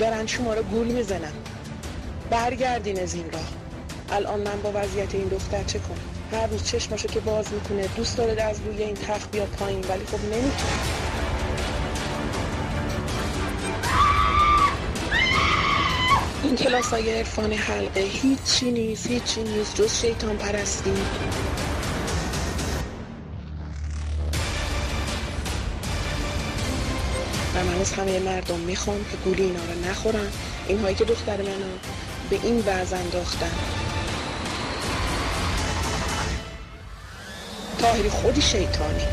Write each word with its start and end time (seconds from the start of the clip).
برن 0.00 0.26
شما 0.26 0.54
رو 0.54 0.62
گول 0.62 0.86
می‌زنن. 0.86 1.32
برگردین 2.30 3.00
از 3.00 3.14
این 3.14 3.30
راه. 3.32 3.48
الان 4.12 4.40
من 4.40 4.62
با 4.62 4.72
وضعیت 4.74 5.14
این 5.14 5.28
دختر 5.28 5.62
چه 5.62 5.78
کنم؟ 5.78 6.40
هر 6.40 6.46
روز 6.46 6.64
چشماشو 6.64 7.08
که 7.08 7.20
باز 7.20 7.52
می‌کنه 7.52 7.86
دوست 7.96 8.16
داره 8.16 8.42
از 8.42 8.60
روی 8.66 8.82
این 8.82 8.94
تخت 8.94 9.30
بیاد 9.30 9.48
پایین 9.48 9.80
ولی 9.80 10.04
خب 10.04 10.24
نمی‌تونه. 10.24 10.52
این 16.42 16.56
کلاس 16.56 16.86
های 16.86 17.18
عرفان 17.18 17.52
حلقه 17.52 18.00
هیچی 18.00 18.70
نیست 18.70 19.06
هیچی 19.06 19.42
نیست 19.42 19.74
جز 19.74 20.00
شیطان 20.00 20.36
پرستی. 20.36 20.92
از 27.80 27.92
همه 27.92 28.18
مردم 28.18 28.60
می‌خوام 28.60 29.04
که 29.04 29.16
گولی 29.16 29.42
اینا 29.42 29.64
رو 29.64 29.90
نخورن. 29.90 30.32
اینهایی 30.68 30.94
که 30.94 31.04
دختر 31.04 31.42
منو 31.42 31.78
به 32.30 32.36
این 32.42 32.58
وضع 32.66 32.96
انداختن. 32.96 33.50
تاهری 37.78 38.10
خودی 38.10 38.42
شیطانی. 38.42 39.04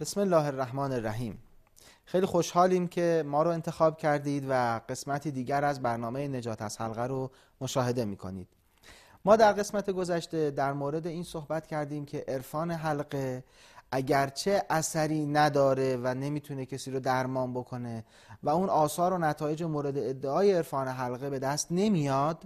بسم 0.00 0.20
الله 0.20 0.44
الرحمن 0.44 0.92
الرحیم. 0.92 1.38
خیلی 2.04 2.26
خوشحالیم 2.26 2.88
که 2.88 3.24
ما 3.26 3.42
رو 3.42 3.50
انتخاب 3.50 3.98
کردید 3.98 4.46
و 4.48 4.80
قسمتی 4.88 5.30
دیگر 5.30 5.64
از 5.64 5.82
برنامه 5.82 6.28
نجات 6.28 6.62
از 6.62 6.80
حلقه 6.80 7.06
رو 7.06 7.30
مشاهده 7.60 8.04
می 8.04 8.16
کنید 8.16 8.55
ما 9.26 9.36
در 9.36 9.52
قسمت 9.52 9.90
گذشته 9.90 10.50
در 10.50 10.72
مورد 10.72 11.06
این 11.06 11.22
صحبت 11.22 11.66
کردیم 11.66 12.04
که 12.04 12.24
عرفان 12.28 12.70
حلقه 12.70 13.44
اگرچه 13.92 14.62
اثری 14.70 15.26
نداره 15.26 15.96
و 15.96 16.14
نمی‌تونه 16.14 16.66
کسی 16.66 16.90
رو 16.90 17.00
درمان 17.00 17.54
بکنه 17.54 18.04
و 18.42 18.48
اون 18.48 18.68
آثار 18.68 19.12
و 19.12 19.18
نتایج 19.18 19.62
مورد 19.62 19.98
ادعای 19.98 20.52
عرفان 20.52 20.88
حلقه 20.88 21.30
به 21.30 21.38
دست 21.38 21.66
نمیاد 21.70 22.42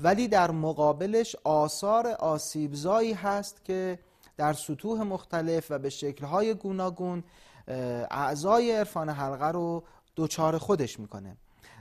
ولی 0.00 0.28
در 0.28 0.50
مقابلش 0.50 1.36
آثار 1.44 2.06
آسیبزایی 2.06 3.12
هست 3.12 3.64
که 3.64 3.98
در 4.36 4.52
سطوح 4.52 5.02
مختلف 5.02 5.66
و 5.70 5.78
به 5.78 5.90
شکلهای 5.90 6.54
گوناگون 6.54 7.24
اعضای 8.10 8.72
عرفان 8.72 9.08
حلقه 9.08 9.48
رو 9.48 9.84
دوچار 10.16 10.58
خودش 10.58 11.00
می‌کنه. 11.00 11.36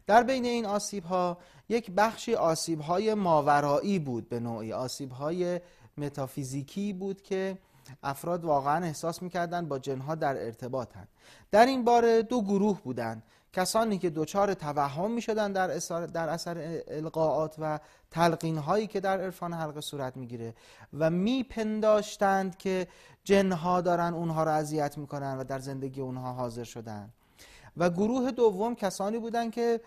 در 0.08 0.24
بین 0.24 0.46
این 0.46 0.66
آسیب 0.66 1.04
ها 1.04 1.38
یک 1.70 1.92
بخشی 1.92 2.36
آسیب 2.36 2.82
های 2.82 3.14
ماورایی 3.14 4.00
بود 4.00 4.30
به 4.30 4.40
نوعی 4.40 4.74
آسیب 4.74 5.12
های 5.12 5.62
متافیزیکی 5.98 6.94
بود 6.94 7.22
که 7.22 7.58
افراد 8.04 8.46
واقعا 8.46 8.86
احساس 8.86 9.22
می‌کردن 9.22 9.68
با 9.68 9.80
جنها 9.80 10.16
در 10.16 10.46
ارتباطن 10.46 11.08
در 11.52 11.66
این 11.66 11.84
باره 11.84 12.22
دو 12.22 12.42
گروه 12.42 12.82
بودند. 12.82 13.24
کسانی 13.54 13.98
که 13.98 14.10
دچار 14.10 14.54
توهم 14.54 15.12
می‌شدن 15.12 15.52
در 15.52 15.68
در 16.08 16.30
اثر 16.30 16.82
القاعات 16.88 17.56
و 17.60 17.80
تلقین 18.12 18.58
هایی 18.58 18.88
که 18.88 19.00
در 19.00 19.22
عرفان 19.22 19.54
حلقه 19.54 19.82
صورت 19.82 20.18
می‌گیره 20.18 20.54
و 20.94 21.10
میپنداشتند 21.10 22.58
که 22.58 22.88
جنها 23.24 23.82
دارن 23.82 24.14
اونها 24.14 24.44
رو 24.44 24.52
اذیت 24.52 24.98
می‌کنن 24.98 25.38
و 25.38 25.44
در 25.44 25.60
زندگی 25.60 26.02
اونها 26.02 26.34
حاضر 26.34 26.64
شدن. 26.64 27.14
و 27.77 27.89
گروه 27.89 28.31
دوم 28.31 28.75
کسانی 28.75 29.19
بودند 29.19 29.52
که 29.52 29.81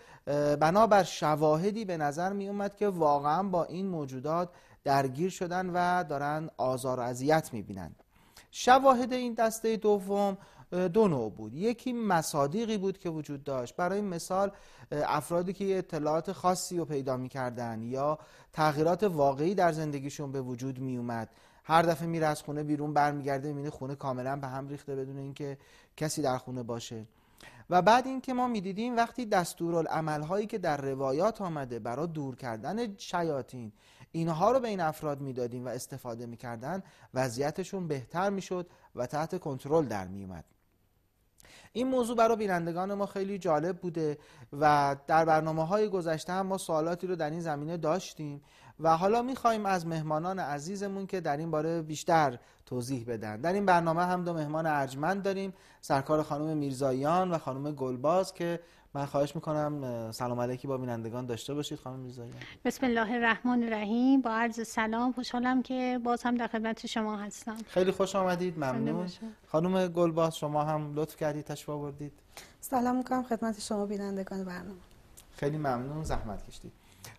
بنابر 0.61 1.03
شواهدی 1.03 1.85
به 1.85 1.97
نظر 1.97 2.33
می 2.33 2.49
اومد 2.49 2.77
که 2.77 2.89
واقعا 2.89 3.43
با 3.43 3.65
این 3.65 3.87
موجودات 3.87 4.49
درگیر 4.85 5.31
شدن 5.31 5.71
و 5.71 6.05
دارن 6.05 6.51
آزار 6.57 7.01
و 7.01 7.03
اذیت 7.03 7.51
می‌بینند 7.53 8.03
شواهد 8.51 9.13
این 9.13 9.35
دسته 9.35 9.77
دوم 9.77 10.39
دو 10.93 11.09
نوع 11.09 11.31
بود. 11.31 11.55
یکی 11.55 11.93
مصادیقی 11.93 12.79
بود 12.79 12.99
که 12.99 13.11
وجود 13.11 13.45
داشت. 13.45 13.77
برای 13.77 14.01
مثال 14.01 14.51
افرادی 14.93 15.53
که 15.53 15.79
اطلاعات 15.79 16.33
خاصی 16.33 16.79
رو 16.79 16.85
پیدا 16.85 17.17
می‌کردن 17.17 17.83
یا 17.83 18.19
تغییرات 18.53 19.03
واقعی 19.03 19.55
در 19.55 19.73
زندگیشون 19.73 20.33
به 20.33 20.41
وجود 20.41 20.79
می 20.79 20.97
اومد 20.97 21.29
هر 21.65 21.83
دفعه 21.83 22.07
میره 22.09 22.27
از 22.27 22.43
خونه 22.43 22.63
بیرون 22.63 22.95
برمیگرده 22.95 23.49
می‌بینه 23.49 23.71
خونه 23.71 23.95
کاملا 23.95 24.37
به 24.37 24.47
هم 24.47 24.69
ریخته 24.69 24.97
بدون 24.97 25.19
اینکه 25.19 25.59
کسی 25.97 26.23
در 26.23 26.39
خونه 26.39 26.63
باشه. 26.63 27.05
و 27.71 27.83
بعد 27.83 28.07
اینکه 28.07 28.35
ما 28.35 28.49
می‌دیدیم 28.49 28.97
وقتی 28.97 29.27
دستورالعمل 29.27 30.23
هایی 30.23 30.47
که 30.47 30.59
در 30.59 30.77
روایات 30.77 31.41
آمده 31.41 31.79
برای 31.79 32.07
دور 32.07 32.37
کردن 32.37 32.97
شیاطین 32.97 33.73
اینها 34.13 34.53
رو 34.53 34.61
به 34.61 34.69
این 34.69 34.81
افراد 34.81 35.21
می‌دادیم 35.21 35.65
و 35.65 35.69
استفاده 35.69 36.27
می‌کردن 36.27 36.83
وضعیتشون 37.15 37.89
بهتر 37.89 38.31
می‌شد 38.31 38.67
و 38.95 39.07
تحت 39.07 39.41
کنترل 39.41 39.85
در 39.85 40.07
میومد 40.07 40.45
این 41.73 41.89
موضوع 41.89 42.17
برای 42.17 42.37
بینندگان 42.37 42.95
ما 42.95 43.07
خیلی 43.07 43.39
جالب 43.39 43.79
بوده 43.79 44.19
و 44.61 44.97
در 45.07 45.25
برنامه 45.25 45.67
های 45.67 45.89
گذشته 45.89 46.33
هم 46.33 46.47
ما 46.47 46.59
سوالاتی 46.59 47.07
رو 47.07 47.17
در 47.17 47.31
این 47.31 47.41
زمینه 47.41 47.77
داشتیم. 47.77 48.43
و 48.81 48.97
حالا 48.97 49.23
می‌خوایم 49.23 49.67
از 49.67 49.87
مهمانان 49.87 50.39
عزیزمون 50.39 51.07
که 51.07 51.21
در 51.21 51.37
این 51.37 51.51
باره 51.51 51.83
بیشتر 51.83 52.39
توضیح 52.67 53.05
بدن. 53.09 53.41
در 53.41 53.53
این 53.53 53.67
برنامه 53.67 54.05
هم 54.05 54.25
دو 54.25 54.33
مهمان 54.33 54.67
ارجمند 54.67 55.23
داریم 55.23 55.55
سرکار 55.81 56.23
خانم 56.23 56.57
میرزاییان 56.57 57.31
و 57.31 57.39
خانم 57.39 57.73
گلباز 57.73 58.35
که 58.35 58.61
من 58.95 59.07
خواهش 59.07 59.35
می‌کنم 59.35 60.11
سلام 60.13 60.41
علیکی 60.41 60.69
با 60.69 60.79
بینندگان 60.79 61.27
داشته 61.27 61.55
باشید 61.55 61.79
خانم 61.79 61.99
میرزاییان 61.99 62.37
بسم 62.65 62.87
الله 62.87 63.13
الرحمن 63.13 63.63
الرحیم. 63.63 64.21
با 64.21 64.31
عرض 64.31 64.69
سلام 64.69 65.13
خوشحالم 65.13 65.63
که 65.63 66.01
باز 66.05 66.23
هم 66.23 66.35
در 66.35 66.47
خدمت 66.47 66.87
شما 66.87 67.17
هستم. 67.17 67.57
خیلی 67.67 67.91
خوش 67.91 68.17
آمدید 68.17 68.59
ممنون. 68.59 69.09
خانم 69.47 69.89
گلباز 69.89 70.37
شما 70.37 70.65
هم 70.65 70.95
لطف 70.95 71.17
کردید 71.17 71.45
تشریف 71.45 71.69
آوردید. 71.69 72.13
سلام 72.61 72.97
می‌کنم 72.97 73.23
خدمت 73.23 73.61
شما 73.61 73.87
بینندگان 73.87 74.45
برنامه. 74.45 74.81
خیلی 75.33 75.57
ممنون 75.57 76.05
زحمت 76.05 76.49
کشید. 76.49 76.73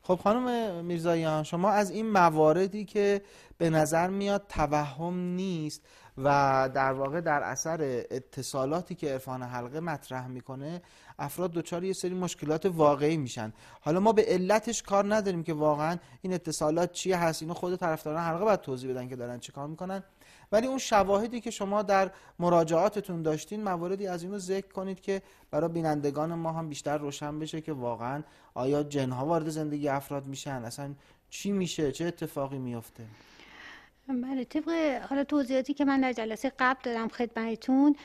خب 0.07 0.19
خانم 0.23 0.85
میرزاییان 0.85 1.43
شما 1.43 1.69
از 1.69 1.91
این 1.91 2.11
مواردی 2.11 2.85
که 2.85 3.21
به 3.57 3.69
نظر 3.69 4.07
میاد 4.07 4.45
توهم 4.49 5.19
نیست 5.19 5.81
و 6.17 6.69
در 6.73 6.93
واقع 6.93 7.21
در 7.21 7.43
اثر 7.43 8.03
اتصالاتی 8.11 8.95
که 8.95 9.11
عرفان 9.11 9.43
حلقه 9.43 9.79
مطرح 9.79 10.27
می‌کنه 10.27 10.81
افراد 11.19 11.51
دچار 11.51 11.83
یه 11.83 11.93
سری 11.93 12.13
مشکلات 12.13 12.65
واقعی 12.65 13.17
میشن. 13.17 13.53
حالا 13.81 13.99
ما 13.99 14.13
به 14.13 14.25
علتش 14.27 14.83
کار 14.83 15.15
نداریم 15.15 15.43
که 15.43 15.53
واقعا 15.53 15.97
این 16.21 16.33
اتصالات 16.33 16.91
چیه 16.91 17.17
هست؟ 17.17 17.41
اینو 17.41 17.53
خود 17.53 17.75
طرفداران 17.75 18.23
حلقه 18.23 18.43
باید 18.43 18.61
توضیح 18.61 18.91
بدن 18.91 19.07
که 19.07 19.15
دارن 19.15 19.39
چه 19.39 19.51
کار 19.51 19.67
می‌کنن. 19.67 20.03
ولی 20.51 20.67
اون 20.67 20.77
شواهدی 20.77 21.41
که 21.41 21.51
شما 21.51 21.81
در 21.81 22.11
مراجعاتتون 22.39 23.21
داشتین 23.21 23.63
مواردی 23.63 24.07
از 24.07 24.23
اینو 24.23 24.37
ذکر 24.37 24.67
کنید 24.67 25.01
که 25.01 25.21
برای 25.51 25.69
بینندگان 25.69 26.33
ما 26.33 26.51
هم 26.51 26.69
بیشتر 26.69 26.97
روشن 26.97 27.39
بشه 27.39 27.61
که 27.61 27.73
واقعا 27.73 28.23
آیا 28.53 28.83
جنها 28.83 29.25
وارد 29.25 29.49
زندگی 29.49 29.89
افراد 29.89 30.25
میشن؟ 30.25 30.63
اصلا 30.65 30.93
چی 31.29 31.51
میشه؟ 31.51 31.91
چه 31.91 32.05
اتفاقی 32.05 32.57
میفته؟ 32.57 33.03
بله 34.07 34.43
طبق 34.43 34.69
حالا 35.09 35.23
توضیحاتی 35.23 35.73
که 35.73 35.85
من 35.85 36.01
در 36.01 36.13
جلسه 36.13 36.51
قبل 36.59 36.79
دادم 36.83 37.07
خدمتتون 37.07 37.95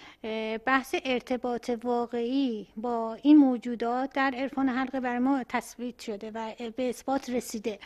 بحث 0.64 0.94
ارتباط 1.04 1.70
واقعی 1.84 2.68
با 2.76 3.14
این 3.14 3.36
موجودات 3.36 4.12
در 4.12 4.34
عرفان 4.36 4.68
حلقه 4.68 5.00
بر 5.00 5.18
ما 5.18 5.44
تثبیت 5.48 5.98
شده 5.98 6.30
و 6.34 6.52
به 6.76 6.88
اثبات 6.88 7.30
رسیده. 7.30 7.78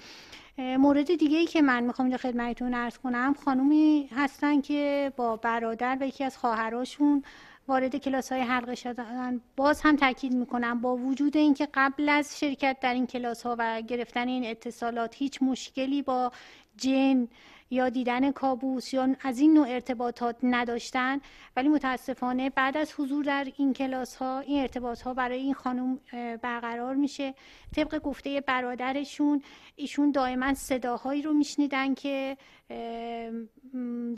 مورد 0.58 1.14
دیگه 1.14 1.38
ای 1.38 1.46
که 1.46 1.62
من 1.62 1.84
می‌خوام 1.84 2.08
در 2.08 2.16
خدمتتون 2.16 2.74
ارز 2.74 2.98
کنم 2.98 3.34
خانومی 3.44 4.08
هستن 4.16 4.60
که 4.60 5.12
با 5.16 5.36
برادر 5.36 5.98
و 6.00 6.06
یکی 6.06 6.24
از 6.24 6.38
خواهراشون 6.38 7.22
وارد 7.68 7.96
کلاس 7.96 8.32
های 8.32 8.40
حلقه 8.40 8.74
شدن. 8.74 9.40
باز 9.56 9.80
هم 9.80 9.96
تاکید 9.96 10.32
می‌کنم 10.32 10.80
با 10.80 10.96
وجود 10.96 11.36
اینکه 11.36 11.68
قبل 11.74 12.08
از 12.08 12.40
شرکت 12.40 12.76
در 12.80 12.94
این 12.94 13.06
کلاس 13.06 13.42
ها 13.42 13.56
و 13.58 13.82
گرفتن 13.82 14.28
این 14.28 14.46
اتصالات 14.46 15.14
هیچ 15.14 15.42
مشکلی 15.42 16.02
با 16.02 16.32
جن 16.76 17.28
یا 17.70 17.88
دیدن 17.88 18.32
کابوس 18.32 18.94
یا 18.94 19.16
از 19.20 19.38
این 19.38 19.54
نوع 19.54 19.68
ارتباطات 19.68 20.36
نداشتن. 20.42 21.20
ولی 21.56 21.68
متاسفانه 21.68 22.50
بعد 22.50 22.76
از 22.76 22.92
حضور 22.98 23.24
در 23.24 23.46
این 23.56 23.72
کلاس 23.72 24.16
ها 24.16 24.40
این 24.40 24.60
ارتباط 24.60 25.02
ها 25.02 25.14
برای 25.14 25.38
این 25.38 25.54
خانم 25.54 26.00
برقرار 26.42 26.94
میشه. 26.94 27.34
طبق 27.76 27.98
گفته 27.98 28.40
برادرشون 28.40 29.42
ایشون 29.76 30.10
دائما 30.10 30.54
صداهایی 30.54 31.22
رو 31.22 31.32
میشنیدن 31.32 31.94
که 31.94 32.36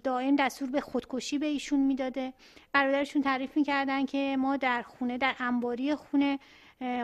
دائم 0.05 0.37
دستور 0.37 0.71
به 0.71 0.81
خودکشی 0.81 1.39
به 1.39 1.47
ایشون 1.47 1.81
می‌داده. 1.81 2.33
برادرشون 2.73 3.23
تعریف 3.23 3.57
می‌کردن 3.57 4.07
که 4.07 4.37
ما 4.39 4.57
در 4.57 4.83
خونه 4.83 5.19
در 5.19 5.35
انباری 5.39 5.95
خونه 5.95 6.39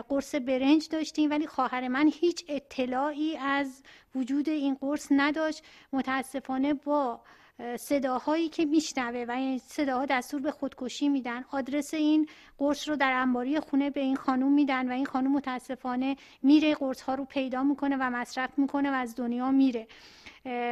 قرص 0.09 0.35
برنج 0.35 0.89
داشتیم 0.89 1.29
ولی 1.29 1.47
خواهر 1.47 1.87
من 1.87 2.11
هیچ 2.13 2.45
اطلاعی 2.47 3.37
از 3.37 3.83
وجود 4.15 4.49
این 4.49 4.75
قرص 4.75 5.07
نداشت. 5.11 5.63
متاسفانه 5.93 6.73
با 6.73 7.21
صداهایی 7.79 8.49
که 8.49 8.65
میشنوه 8.65 9.25
و 9.27 9.31
این 9.31 9.57
صداها 9.57 10.05
دستور 10.05 10.41
به 10.41 10.51
خودکشی 10.51 11.09
میدن 11.09 11.45
آدرس 11.51 11.93
این 11.93 12.27
قرص 12.57 12.89
رو 12.89 12.95
در 12.95 13.11
انباری 13.11 13.59
خونه 13.59 13.89
به 13.89 13.99
این 13.99 14.15
خانوم 14.15 14.53
میدن 14.53 14.89
و 14.89 14.91
این 14.91 15.05
خانوم 15.05 15.31
متاسفانه 15.31 16.15
میره 16.43 16.75
قرص 16.75 17.01
ها 17.01 17.15
رو 17.15 17.25
پیدا 17.25 17.63
می‌کنه 17.63 17.97
و 17.99 18.09
مصرف 18.09 18.59
می‌کنه 18.59 18.91
و 18.91 18.93
از 18.93 19.15
دنیا 19.15 19.51
میره. 19.51 19.87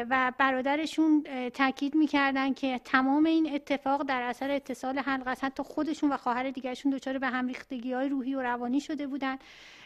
و 0.10 0.32
برادرشون 0.38 1.24
تاکید 1.54 1.96
می‌کردن 1.96 2.54
که 2.54 2.82
تمام 2.86 3.26
این 3.26 3.56
اتفاق 3.56 4.04
در 4.04 4.22
اثر 4.22 4.52
اتصال 4.52 5.00
حلقه 5.00 5.32
است 5.32 5.44
حتی 5.44 5.64
خودشون 5.64 6.12
و 6.12 6.18
خواهر 6.18 6.52
دیگرشون 6.52 6.92
دچار 6.92 7.18
به 7.18 7.28
هم 7.28 7.48
ریختگی 7.48 7.94
های 7.94 8.10
روحی 8.10 8.36
و 8.36 8.42
روانی 8.42 8.80
شده 8.82 9.08
بودن. 9.08 9.38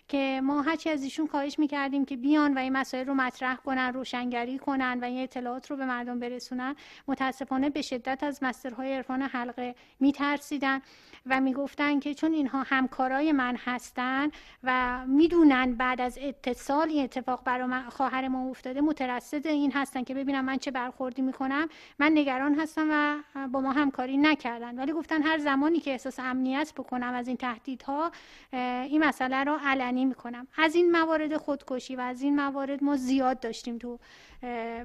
که 0.07 0.41
ما 0.43 0.61
هرچی 0.61 0.89
از 0.89 1.03
ایشون 1.03 1.27
خواهش 1.27 1.59
می‌کردیم 1.59 2.05
که 2.05 2.17
بیان 2.17 2.53
و 2.53 2.57
این 2.57 2.73
مسائل 2.73 3.05
رو 3.07 3.13
مطرح 3.13 3.55
کنن 3.55 3.93
روشنگری 3.93 4.57
کنن 4.57 4.99
و 5.01 5.05
این 5.05 5.23
اطلاعات 5.23 5.71
رو 5.71 5.77
به 5.77 5.85
مردم 5.85 6.19
برسونن 6.19 6.75
متاسفانه 7.07 7.69
به 7.69 7.81
شدت 7.81 8.23
از 8.23 8.43
مسترهای 8.43 8.93
عرفان 8.93 9.21
حلقه 9.21 9.75
میترسیدن 9.99 10.81
و 11.25 11.41
می‌گفتن 11.41 11.99
که 11.99 12.13
چون 12.13 12.33
اینها 12.33 12.63
همکارای 12.67 13.31
من 13.31 13.55
هستن 13.65 14.29
و 14.63 15.03
می‌دونن 15.07 15.75
بعد 15.75 16.01
از 16.01 16.17
اتصال 16.21 16.89
این 16.89 17.03
اتفاق 17.03 17.43
برای 17.43 17.81
خواهر 17.89 18.27
ما 18.27 18.49
افتاده 18.49 18.81
مترصد 18.81 19.47
این 19.47 19.71
هستن 19.71 20.03
که 20.03 20.13
ببینم 20.13 20.45
من 20.45 20.57
چه 20.57 20.71
برخوردی 20.71 21.21
می‌کنم. 21.21 21.67
من 21.99 22.11
نگران 22.15 22.59
هستم 22.59 22.87
و 22.91 23.47
با 23.47 23.61
ما 23.61 23.71
همکاری 23.71 24.17
نکردن. 24.17 24.79
ولی 24.79 24.91
گفتن 24.91 25.21
هر 25.23 25.37
زمانی 25.37 25.79
که 25.79 25.91
احساس 25.91 26.19
امنیت 26.19 26.73
بکنم 26.77 27.13
از 27.13 27.27
این 27.27 27.37
تهدیدها 27.37 28.11
این 28.53 29.03
مسئله 29.03 29.43
رو 29.43 29.57
علنی 29.65 29.94
می‌کنم. 30.03 30.47
از 30.57 30.75
این 30.75 30.91
موارد 30.91 31.37
خودکشی 31.37 31.95
و 31.95 32.01
از 32.01 32.21
این 32.21 32.35
موارد 32.35 32.83
ما 32.83 32.95
زیاد 32.95 33.39
داشتیم 33.39 33.77
تو 33.77 33.99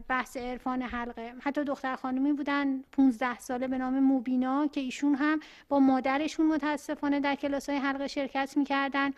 بحث 0.09 0.37
عرفان 0.37 0.83
حلقه. 0.83 1.33
حتی 1.41 1.65
دختر 1.65 1.97
خانمی 1.97 2.33
بودن 2.33 2.83
15 2.93 3.39
ساله 3.39 3.69
به 3.69 3.79
نام 3.79 4.01
موبینا 4.01 4.67
که 4.67 4.81
ایشون 4.81 5.15
هم 5.15 5.41
با 5.69 5.81
مادرشون 5.81 6.47
متاسفانه 6.47 7.21
در 7.21 7.35
کلاس 7.35 7.69
های 7.69 7.79
حلقه 7.79 8.07
شرکت 8.07 8.57
می‌کردن. 8.57 9.11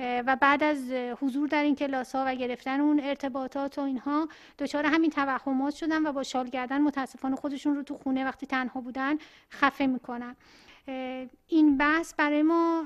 و 0.00 0.36
بعد 0.36 0.62
از 0.62 0.90
حضور 0.92 1.48
در 1.48 1.62
این 1.62 1.74
کلاس 1.74 2.14
ها 2.14 2.24
و 2.26 2.34
گرفتن 2.34 2.80
اون 2.80 3.00
ارتباطات 3.00 3.78
و 3.78 3.80
اینها 3.80 4.28
دچار 4.58 4.86
همین 4.86 5.10
توهمات 5.10 5.74
شدن 5.74 6.06
و 6.06 6.12
با 6.12 6.22
شال 6.22 6.48
گردن 6.48 6.80
متاسفانه 6.80 7.36
خودشون 7.36 7.76
رو 7.76 7.82
تو 7.82 7.98
خونه 7.98 8.24
وقتی 8.24 8.46
تنها 8.46 8.80
بودن 8.80 9.18
خفه 9.50 9.86
می‌کنن. 9.86 10.36
این 11.46 11.76
بحث 11.76 12.14
برای 12.14 12.42
ما 12.42 12.84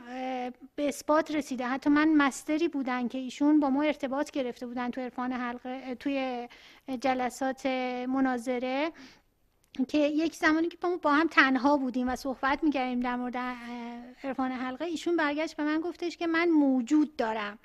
به 0.76 0.88
اثبات 0.88 1.30
رسیده. 1.30 1.66
حتی 1.66 1.90
من 1.90 2.08
مستری 2.08 2.68
بودن 2.68 3.08
که 3.08 3.18
ایشون 3.18 3.60
با 3.60 3.70
ما 3.70 3.82
ارتباط 3.82 4.30
گرفته 4.30 4.66
بودن 4.66 4.90
تو 4.90 5.00
عرفان 5.00 5.32
حلقه 5.32 5.94
توی 5.94 6.48
جلسات 7.00 7.66
مناظره. 8.08 8.92
که 9.88 9.98
یک 9.98 10.34
زمانی 10.34 10.68
که 10.68 10.76
با 11.02 11.12
هم 11.12 11.26
تنها 11.26 11.76
بودیم 11.76 12.08
و 12.08 12.16
صحبت 12.16 12.64
می‌کردیم 12.64 13.00
در 13.00 13.16
مورد 13.16 13.36
عرفان 14.24 14.52
حلقه 14.52 14.84
ایشون 14.84 15.16
برگشت 15.16 15.56
به 15.56 15.64
من 15.64 15.80
گفتش 15.80 16.16
که 16.16 16.26
من 16.26 16.48
موجود 16.48 17.16
دارم. 17.16 17.58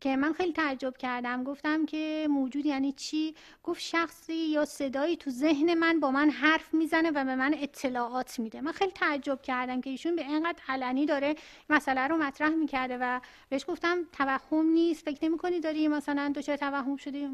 که 0.00 0.16
من 0.16 0.32
خیلی 0.32 0.52
تعجب 0.52 0.96
کردم. 0.96 1.44
گفتم 1.44 1.86
که 1.86 2.26
موجود 2.30 2.66
یعنی 2.66 2.92
چی؟ 2.92 3.34
گفت 3.64 3.80
شخصی 3.80 4.34
یا 4.34 4.64
صدایی 4.64 5.16
تو 5.16 5.30
ذهن 5.30 5.74
من 5.74 6.00
با 6.00 6.10
من 6.10 6.30
حرف 6.30 6.74
می‌زنه 6.74 7.10
و 7.10 7.24
به 7.24 7.34
من 7.36 7.54
اطلاعات 7.58 8.38
میده. 8.38 8.60
من 8.60 8.72
خیلی 8.72 8.92
تعجب 8.92 9.42
کردم 9.42 9.80
که 9.80 9.90
ایشون 9.90 10.16
به 10.16 10.22
اینقدر 10.22 10.62
علنی 10.68 11.06
داره 11.06 11.34
مسئله 11.70 12.06
رو 12.06 12.16
مطرح 12.16 12.48
می‌کرده 12.48 12.98
و 13.00 13.20
بهش 13.48 13.64
گفتم 13.68 13.98
توهم 14.12 14.66
نیست 14.66 15.04
فکر 15.04 15.24
نمی‌کنی 15.24 15.60
داری 15.60 15.88
مثلا 15.88 16.32
دچار 16.36 16.56
توهم 16.56 16.96
شدی؟ 16.96 17.28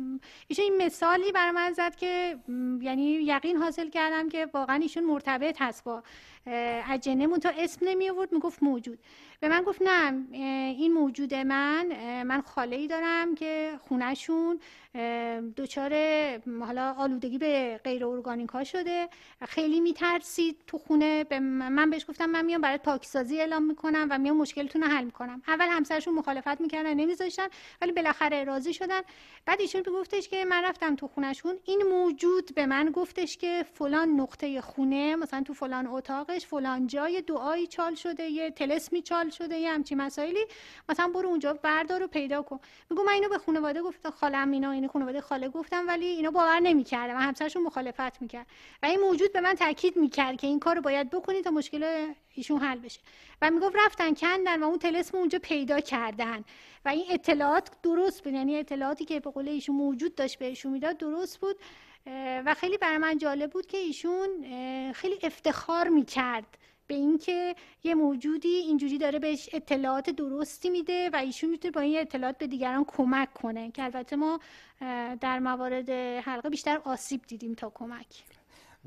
ایشون 0.48 0.64
این 0.64 0.86
مثالی 0.86 1.32
برای 1.32 1.50
من 1.50 1.72
زد 1.72 1.96
که 1.96 2.38
یعنی 2.80 3.04
یقین 3.04 3.56
حاصل 3.56 3.90
کردم 3.90 4.28
که 4.28 4.48
واقعا 4.54 4.76
ایشون 4.76 5.04
مرتبط 5.04 5.62
هست 5.62 5.84
با 5.84 6.02
اجنه 6.46 7.38
تا 7.38 7.50
اسم 7.58 7.88
نمی 7.88 8.10
آورد 8.10 8.32
می‌گفت 8.32 8.62
موجود. 8.62 8.98
به 9.40 9.48
من 9.48 9.62
گفت 9.62 9.82
نه 9.82 10.24
این 10.78 10.92
موجود 10.92 11.34
من 11.34 11.86
من 12.22 12.40
خاله 12.40 12.76
ای 12.76 12.86
دارم 12.86 13.34
که 13.34 13.78
خونهشون 13.88 14.60
دچار 15.56 15.92
حالا 16.60 16.94
آلودگی 16.98 17.38
به 17.38 17.80
غیر 17.84 18.06
ارگانیک 18.06 18.50
ها 18.50 18.64
شده. 18.64 19.08
خیلی 19.48 19.80
میترسید 19.80 20.56
تو 20.66 20.78
خونه 20.78 21.24
به 21.24 21.38
من 21.40 21.90
بهش 21.90 22.04
گفتم 22.08 22.26
من 22.26 22.44
میام 22.44 22.60
برای 22.60 22.78
پاکسازی 22.78 23.40
اعلام 23.40 23.62
می‌کنم 23.62 24.06
و 24.10 24.18
میام 24.18 24.36
مشکلتون 24.36 24.82
رو 24.82 24.88
حل 24.88 25.04
می‌کنم. 25.04 25.42
اول 25.48 25.66
همسرشون 25.70 26.14
مخالفت 26.14 26.60
می‌کردن 26.60 26.94
نمیذاشتن 26.94 27.46
ولی 27.82 27.92
بالاخره 27.92 28.44
راضی 28.44 28.74
شدن. 28.74 29.00
بعد 29.46 29.60
ایشون 29.60 29.82
گفتش 29.82 30.28
که 30.28 30.44
من 30.44 30.64
رفتم 30.64 30.96
تو 30.96 31.08
خونهشون 31.08 31.58
این 31.64 31.82
موجود 31.82 32.54
به 32.54 32.66
من 32.66 32.90
گفتش 32.90 33.36
که 33.36 33.64
فلان 33.74 34.08
نقطه 34.08 34.60
خونه 34.60 35.16
مثلا 35.16 35.42
تو 35.42 35.54
فلان 35.54 35.86
اتاقش 36.34 36.46
فلان 36.46 36.86
جای 36.86 37.22
دعایی 37.22 37.66
چال 37.66 37.94
شده 37.94 38.24
یه 38.24 38.50
تلسمی 38.50 39.02
چال 39.02 39.30
شده 39.30 39.56
یه 39.56 39.70
همچی 39.70 39.94
مسائلی. 39.94 40.46
مثلا 40.88 41.08
برو 41.08 41.28
اونجا 41.28 41.52
بردار 41.52 42.02
و 42.02 42.06
پیدا 42.06 42.42
کن. 42.42 42.60
میگم 42.90 43.04
من 43.04 43.12
اینو 43.12 43.28
به 43.28 43.38
خانواده 43.38 43.82
گفتم 43.82 44.10
خالم 44.10 44.50
اینا 44.50 44.70
این 44.70 44.88
خانواده 44.88 45.20
خاله 45.20 45.48
گفتم 45.48 45.88
ولی 45.88 46.06
اینا 46.06 46.30
باور 46.30 46.60
نمی‌کردن 46.60 47.14
و 47.14 47.18
همسرشون 47.18 47.62
مخالفت 47.62 48.22
می‌کرد. 48.22 48.46
و 48.82 48.86
این 48.86 49.00
موجود 49.00 49.32
به 49.32 49.40
من 49.40 49.54
تاکید 49.54 49.96
می‌کرد 49.96 50.36
که 50.36 50.46
این 50.46 50.58
کارو 50.58 50.80
باید 50.80 51.10
بکنی 51.10 51.42
تا 51.42 51.50
مشکل 51.50 52.12
ایشون 52.34 52.60
حل 52.60 52.78
بشه. 52.78 53.00
و 53.42 53.50
می‌گفت 53.50 53.76
رفتن 53.84 54.14
کندن 54.14 54.62
و 54.62 54.66
اون 54.66 54.78
تلسم 54.78 55.18
اونجا 55.18 55.38
پیدا 55.38 55.80
کردن. 55.80 56.44
و 56.84 56.88
این 56.88 57.04
اطلاعات 57.10 57.70
درست 57.82 58.24
بود. 58.24 58.32
یعنی 58.32 58.56
اطلاعاتی 58.56 59.04
که 59.04 59.20
به 59.20 59.30
قول 59.30 59.48
ایشون 59.48 59.76
موجود 59.76 60.14
داشت 60.14 60.38
بهشون 60.38 60.72
می‌داد 60.72 60.96
درست 60.96 61.40
بود. 61.40 61.56
و 62.46 62.54
خیلی 62.54 62.78
برای 62.78 62.98
من 62.98 63.18
جالب 63.18 63.50
بود 63.50 63.66
که 63.66 63.78
ایشون 63.78 64.28
خیلی 64.92 65.18
افتخار 65.22 65.88
می‌کرد 65.88 66.58
به 66.86 66.94
اینکه 66.94 67.54
یه 67.84 67.94
موجودی 67.94 68.48
اینجوری 68.48 68.98
داره 68.98 69.18
بهش 69.18 69.48
اطلاعات 69.52 70.10
درستی 70.10 70.70
میده 70.70 71.10
و 71.12 71.16
ایشون 71.16 71.50
می‌تونه 71.50 71.72
با 71.72 71.80
این 71.80 71.98
اطلاعات 71.98 72.38
به 72.38 72.46
دیگران 72.46 72.84
کمک 72.84 73.32
کنه 73.32 73.70
که 73.70 73.84
البته 73.84 74.16
ما 74.16 74.40
در 75.20 75.38
موارد 75.38 75.90
حلقه 76.24 76.50
بیشتر 76.50 76.80
آسیب 76.84 77.22
دیدیم 77.22 77.54
تا 77.54 77.70
کمک. 77.74 78.24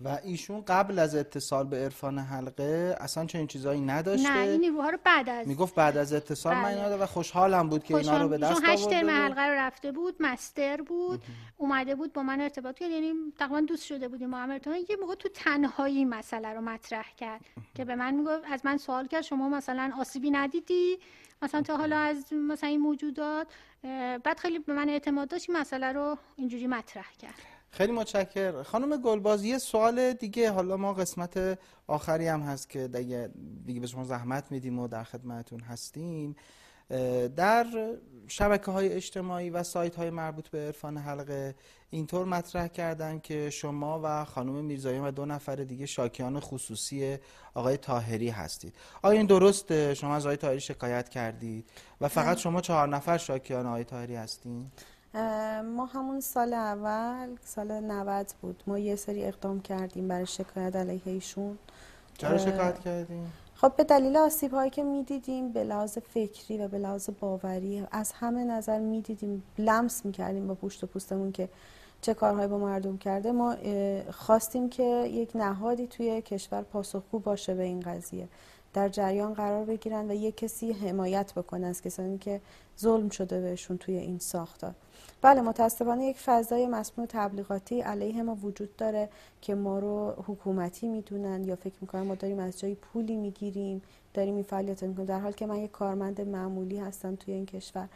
و 0.03 0.19
ایشون 0.23 0.61
قبل 0.67 0.99
از 0.99 1.15
اتصال 1.15 1.67
به 1.67 1.77
عرفان 1.77 2.19
حلقه 2.19 2.97
اصلا 2.99 3.25
چنین 3.25 3.47
چیزایی 3.47 3.81
نداشته. 3.81 4.29
نه 4.29 4.39
این 4.39 4.61
نیروها 4.61 4.89
رو 4.89 4.97
بعد 5.03 5.29
از 5.29 5.47
می‌گفت 5.47 5.75
بعد 5.75 5.97
از 5.97 6.13
اتصال 6.13 6.55
بله. 6.55 6.63
من 6.63 6.83
اینا 6.83 7.03
و 7.03 7.05
خوشحالم 7.05 7.69
بود 7.69 7.83
که 7.83 7.95
اینا 7.95 8.21
رو 8.21 8.29
به 8.29 8.37
دست 8.37 8.63
آورده 8.63 8.85
ترم 8.85 9.09
حلقه 9.09 9.41
رو 9.41 9.53
رفته 9.53 9.91
بود 9.91 10.15
مستر 10.19 10.81
بود 10.81 11.23
اومده 11.57 11.95
بود 11.95 12.13
با 12.13 12.23
من 12.23 12.41
ارتباط 12.41 12.79
کرد 12.79 12.91
یعنی 12.91 13.13
تقریبا 13.39 13.59
دوست 13.59 13.85
شده 13.85 14.07
بودیم 14.07 14.33
هم 14.33 14.51
ارتباط. 14.51 14.89
یه 14.89 14.95
موقع 15.01 15.15
تو 15.15 15.29
تنهایی 15.29 16.05
مسئله 16.05 16.53
رو 16.53 16.61
مطرح 16.61 17.07
کرد 17.17 17.41
که 17.75 17.85
به 17.85 17.95
من 17.95 18.13
می‌گفت 18.13 18.43
از 18.51 18.61
من 18.63 18.77
سوال 18.77 19.07
کرد 19.07 19.21
شما 19.21 19.49
مثلا 19.49 19.91
آسیبی 19.99 20.31
ندیدی؟ 20.31 20.99
مثلا 21.41 21.61
تا 21.61 21.77
حالا 21.77 21.97
از 21.97 22.33
مثلا 22.33 22.69
این 22.69 22.79
موجودات 22.81 23.47
بعد 24.23 24.39
خیلی 24.39 24.59
به 24.59 24.73
من 24.73 24.89
اعتماد 24.89 25.27
داشت 25.27 25.49
مسئله 25.49 25.91
رو 25.91 26.17
اینجوری 26.35 26.67
مطرح 26.67 27.11
کرد. 27.19 27.56
خیلی 27.77 27.91
متشکر 27.91 28.63
خانم 28.63 29.01
گلباز 29.01 29.43
یه 29.43 29.57
سوال 29.57 30.13
دیگه. 30.13 30.51
حالا 30.51 30.77
ما 30.77 30.93
قسمت 30.93 31.59
آخری 31.87 32.27
هم 32.27 32.41
هست 32.41 32.69
که 32.69 32.87
دیگه, 32.87 33.29
دیگه 33.65 33.79
به 33.79 33.87
شما 33.87 34.03
زحمت 34.03 34.51
میدیم 34.51 34.79
و 34.79 34.87
در 34.87 35.03
خدمتون 35.03 35.59
هستیم. 35.59 36.35
در 37.35 37.65
شبکه 38.27 38.71
های 38.71 38.93
اجتماعی 38.93 39.49
و 39.49 39.63
سایت 39.63 39.95
های 39.95 40.09
مربوط 40.09 40.47
به 40.47 40.57
عرفان 40.57 40.97
حلقه 40.97 41.55
اینطور 41.89 42.25
مطرح 42.25 42.67
کردن 42.67 43.19
که 43.19 43.49
شما 43.49 44.01
و 44.03 44.25
خانم 44.25 44.65
میرزایی 44.65 44.99
و 44.99 45.11
دو 45.11 45.25
نفر 45.25 45.55
دیگه 45.55 45.85
شاکیان 45.85 46.39
خصوصی 46.39 47.17
آقای 47.53 47.77
تاهری 47.77 48.29
هستید. 48.29 48.75
آیا 49.01 49.17
این 49.17 49.27
درست 49.27 49.93
شما 49.93 50.15
از 50.15 50.25
آقای 50.25 50.37
تاهری 50.37 50.59
شکایت 50.59 51.09
کردید 51.09 51.69
و 52.01 52.07
فقط 52.07 52.37
شما 52.37 52.61
چهار 52.61 52.87
نفر 52.87 53.17
شاکیان 53.17 53.65
آقای 53.65 53.83
تاهری 53.83 54.15
هستین؟ 54.15 54.71
ما 55.75 55.85
همون 55.85 56.19
سال 56.19 56.53
اول 56.53 57.29
سال 57.43 57.71
90 57.71 58.33
بود. 58.41 58.63
ما 58.67 58.79
یه 58.79 58.95
سری 58.95 59.25
اقدام 59.25 59.61
کردیم 59.61 60.07
برای 60.07 60.25
شکایت 60.25 60.75
علیه 60.75 61.01
ایشون. 61.05 61.57
چرا 62.17 62.37
شکایت 62.37 62.79
کردیم؟ 62.79 63.33
خب 63.55 63.75
به 63.75 63.83
دلیل 63.83 64.17
آسیب 64.17 64.53
هایی 64.53 64.69
که 64.69 64.83
می‌دیدیم 64.83 65.51
به 65.51 65.63
لحاظ 65.63 65.97
فکری 65.97 66.57
و 66.57 66.67
به 66.67 66.77
لحاظ 66.77 67.09
باوری 67.19 67.83
از 67.91 68.11
همه 68.11 68.43
نظر 68.43 68.79
می‌دیدیم 68.79 69.43
لمس 69.57 70.05
می‌کردیم 70.05 70.47
با 70.47 70.55
پوشت 70.55 70.83
و 70.83 70.87
پوستمون 70.87 71.31
که 71.31 71.49
چه 72.01 72.13
کارهایی 72.13 72.47
با 72.47 72.57
مردم 72.57 72.97
کرده. 72.97 73.31
ما 73.31 73.55
خواستیم 74.11 74.69
که 74.69 74.83
یک 75.11 75.35
نهادی 75.35 75.87
توی 75.87 76.21
کشور 76.21 76.61
پاسخگو 76.61 77.19
باشه 77.19 77.53
به 77.55 77.63
این 77.63 77.79
قضیه. 77.79 78.27
در 78.77 78.89
جریان 78.89 79.33
قرار 79.33 79.65
بگیرن 79.65 80.11
و 80.11 80.13
یک 80.13 80.37
کسی 80.37 80.71
حمایت 80.71 81.33
بکنه 81.33 81.67
از 81.67 81.81
کسانی 81.81 82.17
که 82.17 82.41
ظلم 82.79 83.09
شده 83.09 83.41
بهشون 83.41 83.77
توی 83.77 83.97
این 83.97 84.19
ساختار. 84.19 84.73
بله 85.21 85.41
متاسفانه 85.41 86.05
یک 86.05 86.17
فضای 86.17 86.67
مسموع 86.67 87.07
تبلیغاتی 87.07 87.81
علیه 87.81 88.23
ما 88.23 88.35
وجود 88.35 88.75
داره 88.75 89.09
که 89.41 89.55
ما 89.55 89.79
رو 89.79 90.13
حکومتی 90.27 90.87
می‌دونن 90.87 91.43
یا 91.43 91.55
فکر 91.55 91.75
می‌کنن 91.81 92.01
ما 92.01 92.15
داریم 92.15 92.39
از 92.39 92.59
جایی 92.59 92.75
پولی 92.75 93.15
می‌گیریم 93.15 93.81
داریم 94.13 94.35
این 94.35 94.43
فعالیت 94.43 94.83
می‌کنیم. 94.83 95.07
در 95.07 95.19
حال 95.19 95.31
که 95.31 95.45
من 95.45 95.57
یک 95.57 95.71
کارمند 95.71 96.21
معمولی 96.21 96.77
هستم 96.77 97.15
توی 97.15 97.33
این 97.33 97.45
کشور 97.45 97.87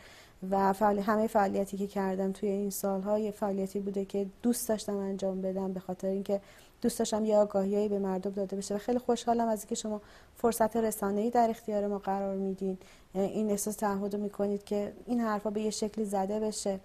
و 0.51 0.73
فعال 0.73 0.99
همه 0.99 1.27
فعالیتی 1.27 1.77
که 1.77 1.87
کردم 1.87 2.31
توی 2.31 2.49
این 2.49 2.69
سالها 2.69 3.19
یه 3.19 3.31
فعالیتی 3.31 3.79
بوده 3.79 4.05
که 4.05 4.25
دوست 4.41 4.69
داشتم 4.69 4.97
انجام 4.97 5.41
بدم 5.41 5.73
به 5.73 5.79
خاطر 5.79 6.07
اینکه 6.07 6.41
دوست 6.81 6.99
داشتم 6.99 7.25
یه 7.25 7.37
آگاهیایی 7.37 7.89
به 7.89 7.99
مردم 7.99 8.31
داده 8.31 8.55
بشه 8.55 8.75
و 8.75 8.77
خیلی 8.77 8.99
خوشحالم 8.99 9.47
از 9.47 9.59
اینکه 9.59 9.75
شما 9.75 10.01
فرصت 10.35 10.77
رسانه‌ای 10.77 11.29
در 11.29 11.49
اختیار 11.49 11.87
ما 11.87 11.97
قرار 11.97 12.35
میدین. 12.35 12.77
این 13.13 13.49
احساس 13.49 13.75
تعهد 13.75 14.15
می‌کنید 14.15 14.63
که 14.63 14.93
این 15.05 15.19
حرفا 15.19 15.49
به 15.49 15.61
یه 15.61 15.69
شکلی 15.69 16.05
زده 16.05 16.39
بشه. 16.39 16.79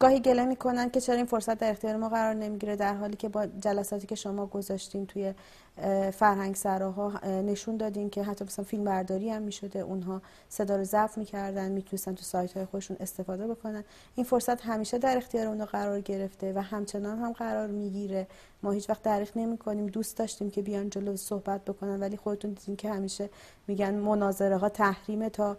گاهی 0.00 0.20
گله 0.20 0.44
می‌کنن 0.44 0.90
که 0.90 1.00
چرا 1.00 1.16
این 1.16 1.26
فرصت 1.26 1.58
در 1.58 1.70
اختیار 1.70 1.96
ما 1.96 2.08
قرار 2.08 2.34
نمی‌گیره 2.34 2.76
در 2.76 2.94
حالی 2.94 3.16
که 3.16 3.28
با 3.28 3.46
جلساتی 3.46 4.06
که 4.06 4.14
شما 4.14 4.46
گذاشتین 4.46 5.06
توی 5.06 5.34
فرهنگ 6.12 6.54
سراها 6.54 7.12
نشون 7.26 7.76
دادین 7.76 8.10
که 8.10 8.22
حتی 8.22 8.44
مثلا 8.44 8.64
فیلم 8.64 8.84
برداری 8.84 9.30
هم 9.30 9.42
می‌شده 9.42 9.78
اونها 9.78 10.22
صدا 10.48 10.76
رو 10.76 10.84
ضبط 10.84 11.18
می‌کردن 11.18 11.70
می‌تونستن 11.70 12.14
تو 12.14 12.22
سایت 12.22 12.52
های 12.56 12.66
خودشون 12.66 12.96
استفاده 13.00 13.46
بکنن. 13.46 13.84
این 14.14 14.26
فرصت 14.26 14.60
همیشه 14.60 14.98
در 14.98 15.16
اختیار 15.16 15.46
اونها 15.46 15.66
قرار 15.66 16.00
گرفته 16.00 16.52
و 16.52 16.58
همچنان 16.58 17.18
هم 17.18 17.32
قرار 17.32 17.66
می‌گیره. 17.66 18.26
ما 18.62 18.70
هیچ 18.70 18.90
وقت 18.90 19.02
تعریف 19.02 19.36
نمی 19.36 19.58
کنیم 19.58 19.86
دوست 19.86 20.16
داشتیم 20.16 20.50
که 20.50 20.62
بیان 20.62 20.90
جلو 20.90 21.16
صحبت 21.16 21.64
بکنن 21.64 22.00
ولی 22.00 22.16
خودتون 22.16 22.50
دیدین 22.50 22.76
که 22.76 22.90
همیشه 22.90 23.30
میگن 23.66 23.94
مناظره 23.94 24.56
ها 24.56 24.68
تحریم 24.68 25.28
تا 25.28 25.56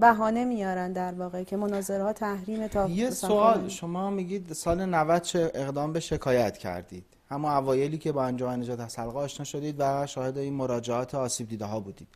بهانه 0.00 0.44
میارن 0.44 0.92
در 0.92 1.12
واقع 1.12 1.42
که 1.42 1.56
مناظره 1.56 2.02
ها 2.02 2.12
تحریم 2.12 2.66
تا 2.66 2.88
یه 2.88 3.10
سوال 3.10 3.68
شما 3.68 4.10
میگید 4.10 4.52
سال 4.52 4.84
90 4.84 5.22
چه 5.22 5.50
اقدام 5.54 5.92
به 5.92 6.00
شکایت 6.00 6.58
کردید. 6.58 7.04
اما 7.30 7.56
اوایلی 7.56 7.98
که 7.98 8.12
با 8.12 8.24
انجمن 8.24 8.60
نجات 8.60 8.80
از 8.80 8.98
حلقه 8.98 9.18
آشنا 9.18 9.44
شدید 9.44 9.76
و 9.78 10.06
شاهد 10.06 10.38
این 10.38 10.54
مراجعات 10.54 11.14
آسیب 11.14 11.48
دیده 11.48 11.64
ها 11.64 11.80
بودید 11.80 12.08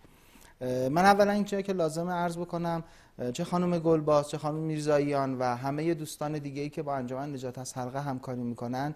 من 0.61 0.99
اولا 1.05 1.33
این 1.33 1.45
که 1.45 1.73
لازمه 1.73 2.13
عرض 2.13 2.39
بکنم 2.39 2.85
چه 3.33 3.45
خانم 3.45 3.79
گلباز 3.79 4.31
چه 4.31 4.39
خانم 4.39 4.59
میرزاییان 4.59 5.39
و 5.39 5.57
همه 5.57 5.95
دوستان 5.95 6.39
دیگه 6.39 6.63
ای 6.63 6.69
که 6.69 6.83
با 6.83 6.95
انجمن 6.95 7.33
نجات 7.33 7.59
از 7.59 7.75
حلقه 7.75 8.01
همکاری 8.01 8.43
می‌کنن 8.43 8.95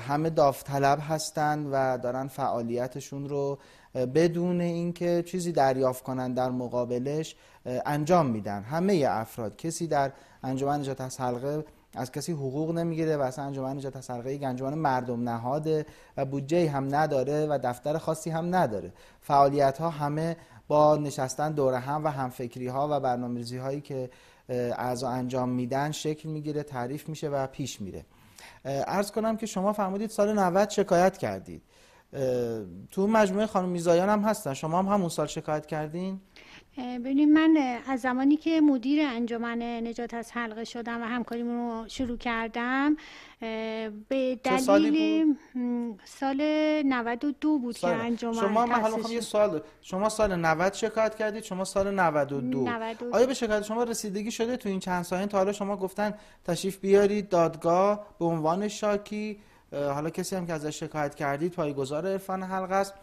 همه 0.00 0.30
داوطلب 0.30 0.98
هستند 1.08 1.68
و 1.72 1.98
دارن 1.98 2.28
فعالیتشون 2.28 3.28
رو 3.28 3.58
بدون 3.94 4.60
اینکه 4.60 5.24
چیزی 5.26 5.52
دریافت 5.52 6.04
کنن 6.04 6.34
در 6.34 6.50
مقابلش 6.50 7.36
انجام 7.66 8.26
میدن. 8.26 8.62
همه 8.62 9.06
افراد 9.08 9.56
کسی 9.56 9.86
در 9.86 10.12
انجمن 10.42 10.80
نجات 10.80 11.00
از 11.00 11.20
حلقه 11.20 11.64
از 11.96 12.12
کسی 12.12 12.32
حقوق 12.32 12.70
نمی‌گیره 12.70 13.16
و 13.16 13.20
اصلا 13.20 13.44
انجمن 13.44 13.76
نجات 13.76 13.96
از 13.96 14.10
حلقه 14.10 14.34
یک 14.34 14.42
انجمن 14.42 14.74
مردم 14.74 15.28
نهاده 15.28 15.86
و 16.16 16.24
بودجه 16.24 16.70
هم 16.70 16.94
نداره 16.94 17.46
و 17.46 17.58
دفتر 17.62 17.98
خاصی 17.98 18.30
هم 18.30 18.54
نداره. 18.54 18.92
فعالیت 19.20 19.78
ها 19.78 19.90
همه 19.90 20.36
با 20.68 20.96
نشستن 20.96 21.52
دور 21.52 21.74
هم 21.74 22.04
و 22.04 22.08
همفکری 22.08 22.66
ها 22.68 22.88
و 22.90 23.00
برنامه‌ریزی 23.00 23.56
هایی 23.56 23.80
که 23.80 24.10
اعضا 24.48 25.08
انجام 25.08 25.48
میدن 25.48 25.90
شکل 25.90 26.28
می‌گیره 26.28 26.62
تعریف 26.62 27.08
میشه 27.08 27.28
و 27.28 27.46
پیش 27.46 27.80
میره. 27.80 28.04
ارز 28.64 29.10
کنم 29.10 29.36
که 29.36 29.46
شما 29.46 29.72
فرمودید 29.72 30.10
سال 30.10 30.32
90 30.32 30.70
شکایت 30.70 31.18
کردید. 31.18 31.62
تو 32.90 33.06
مجموعه 33.06 33.46
خانم 33.46 33.68
میزایان 33.68 34.08
هم 34.08 34.20
هستن. 34.20 34.54
شما 34.54 34.78
هم 34.78 34.88
همون 34.88 35.08
سال 35.08 35.26
شکایت 35.26 35.66
کردین؟ 35.66 36.20
ببینید 36.78 37.28
من 37.28 37.78
از 37.88 38.00
زمانی 38.00 38.36
که 38.36 38.60
مدیر 38.60 39.06
انجمن 39.06 39.62
نجات 39.62 40.14
از 40.14 40.32
حلقه 40.32 40.64
شدم 40.64 41.02
و 41.02 41.04
همکاریمون 41.04 41.82
رو 41.82 41.88
شروع 41.88 42.16
کردم 42.18 42.96
به 44.08 44.38
دلیل 44.44 45.36
سال 46.04 46.42
92 46.84 47.58
بود 47.58 47.78
که 47.78 47.86
انجمن 47.86 48.32
شما 48.32 48.66
من 48.66 48.80
حالا 48.80 49.10
یه 49.10 49.20
سوال 49.20 49.62
شما 49.80 50.08
سال 50.08 50.36
90 50.36 50.72
شکایت 50.72 51.14
کردید 51.14 51.44
شما 51.44 51.64
سال 51.64 51.94
92 51.94 52.60
92 52.60 53.16
آیا 53.16 53.26
به 53.26 53.34
شکایت 53.34 53.62
شما 53.62 53.84
رسیدگی 53.84 54.30
شده 54.30 54.56
تو 54.56 54.68
این 54.68 54.80
چند 54.80 55.02
سال 55.04 55.26
تا 55.26 55.38
حالا 55.38 55.52
شما 55.52 55.76
گفتن 55.76 56.14
تشریف 56.44 56.78
بیارید 56.78 57.28
دادگاه 57.28 58.06
به 58.18 58.24
عنوان 58.24 58.68
شاکی 58.68 59.38
حالا 59.72 60.10
کسی 60.10 60.36
هم 60.36 60.46
که 60.46 60.52
ازش 60.52 60.80
شکایت 60.80 61.14
کردید 61.14 61.52
پایگزار 61.52 62.06
عرفان 62.06 62.42
حلقه 62.42 62.74
است. 62.74 62.94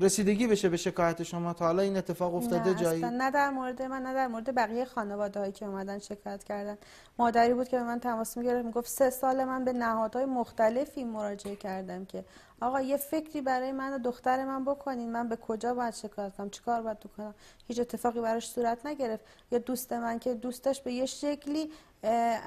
رسیدگی 0.00 0.46
بشه 0.46 0.68
به 0.68 0.76
شکایت 0.76 1.22
شما 1.22 1.52
تا 1.52 1.64
حالا 1.64 1.82
این 1.82 1.96
اتفاق 1.96 2.34
افتاده 2.34 2.70
نه 2.70 2.74
جایی؟ 2.74 3.02
نه 3.02 3.30
در 3.30 3.50
مورد 3.50 3.82
من 3.82 4.02
نه 4.02 4.14
در 4.14 4.26
مورد 4.28 4.54
بقیه 4.54 4.84
خانواده 4.84 5.40
هایی 5.40 5.52
که 5.52 5.66
اومدن 5.66 5.98
شکایت 5.98 6.44
کردن. 6.44 6.78
مادری 7.18 7.54
بود 7.54 7.68
که 7.68 7.76
به 7.76 7.82
من 7.82 8.00
تماس 8.00 8.36
می‌گرفت 8.36 8.64
می‌گفت 8.64 8.88
سه 8.88 9.10
سال 9.10 9.44
من 9.44 9.64
به 9.64 9.72
نهادهای 9.72 10.24
مختلفی 10.24 11.04
مراجعه 11.04 11.56
کردم 11.56 12.04
که 12.04 12.24
آقا 12.60 12.80
یه 12.80 12.96
فکری 12.96 13.40
برای 13.40 13.72
من 13.72 13.92
و 13.92 13.98
دختر 13.98 14.44
من 14.44 14.64
بکنین 14.64 15.12
من 15.12 15.28
به 15.28 15.36
کجا 15.36 15.74
باید 15.74 15.94
شکایت 15.94 16.36
کنم؟ 16.36 16.50
چیکار 16.50 16.82
باید 16.82 16.98
کنم 17.16 17.34
هیچ 17.68 17.80
اتفاقی 17.80 18.20
براش 18.20 18.50
صورت 18.50 18.86
نگرفت. 18.86 19.24
یا 19.50 19.58
دوست 19.58 19.92
من 19.92 20.18
که 20.18 20.34
دوستش 20.34 20.80
به 20.80 20.92
یه 20.92 21.06
شکلی 21.06 21.70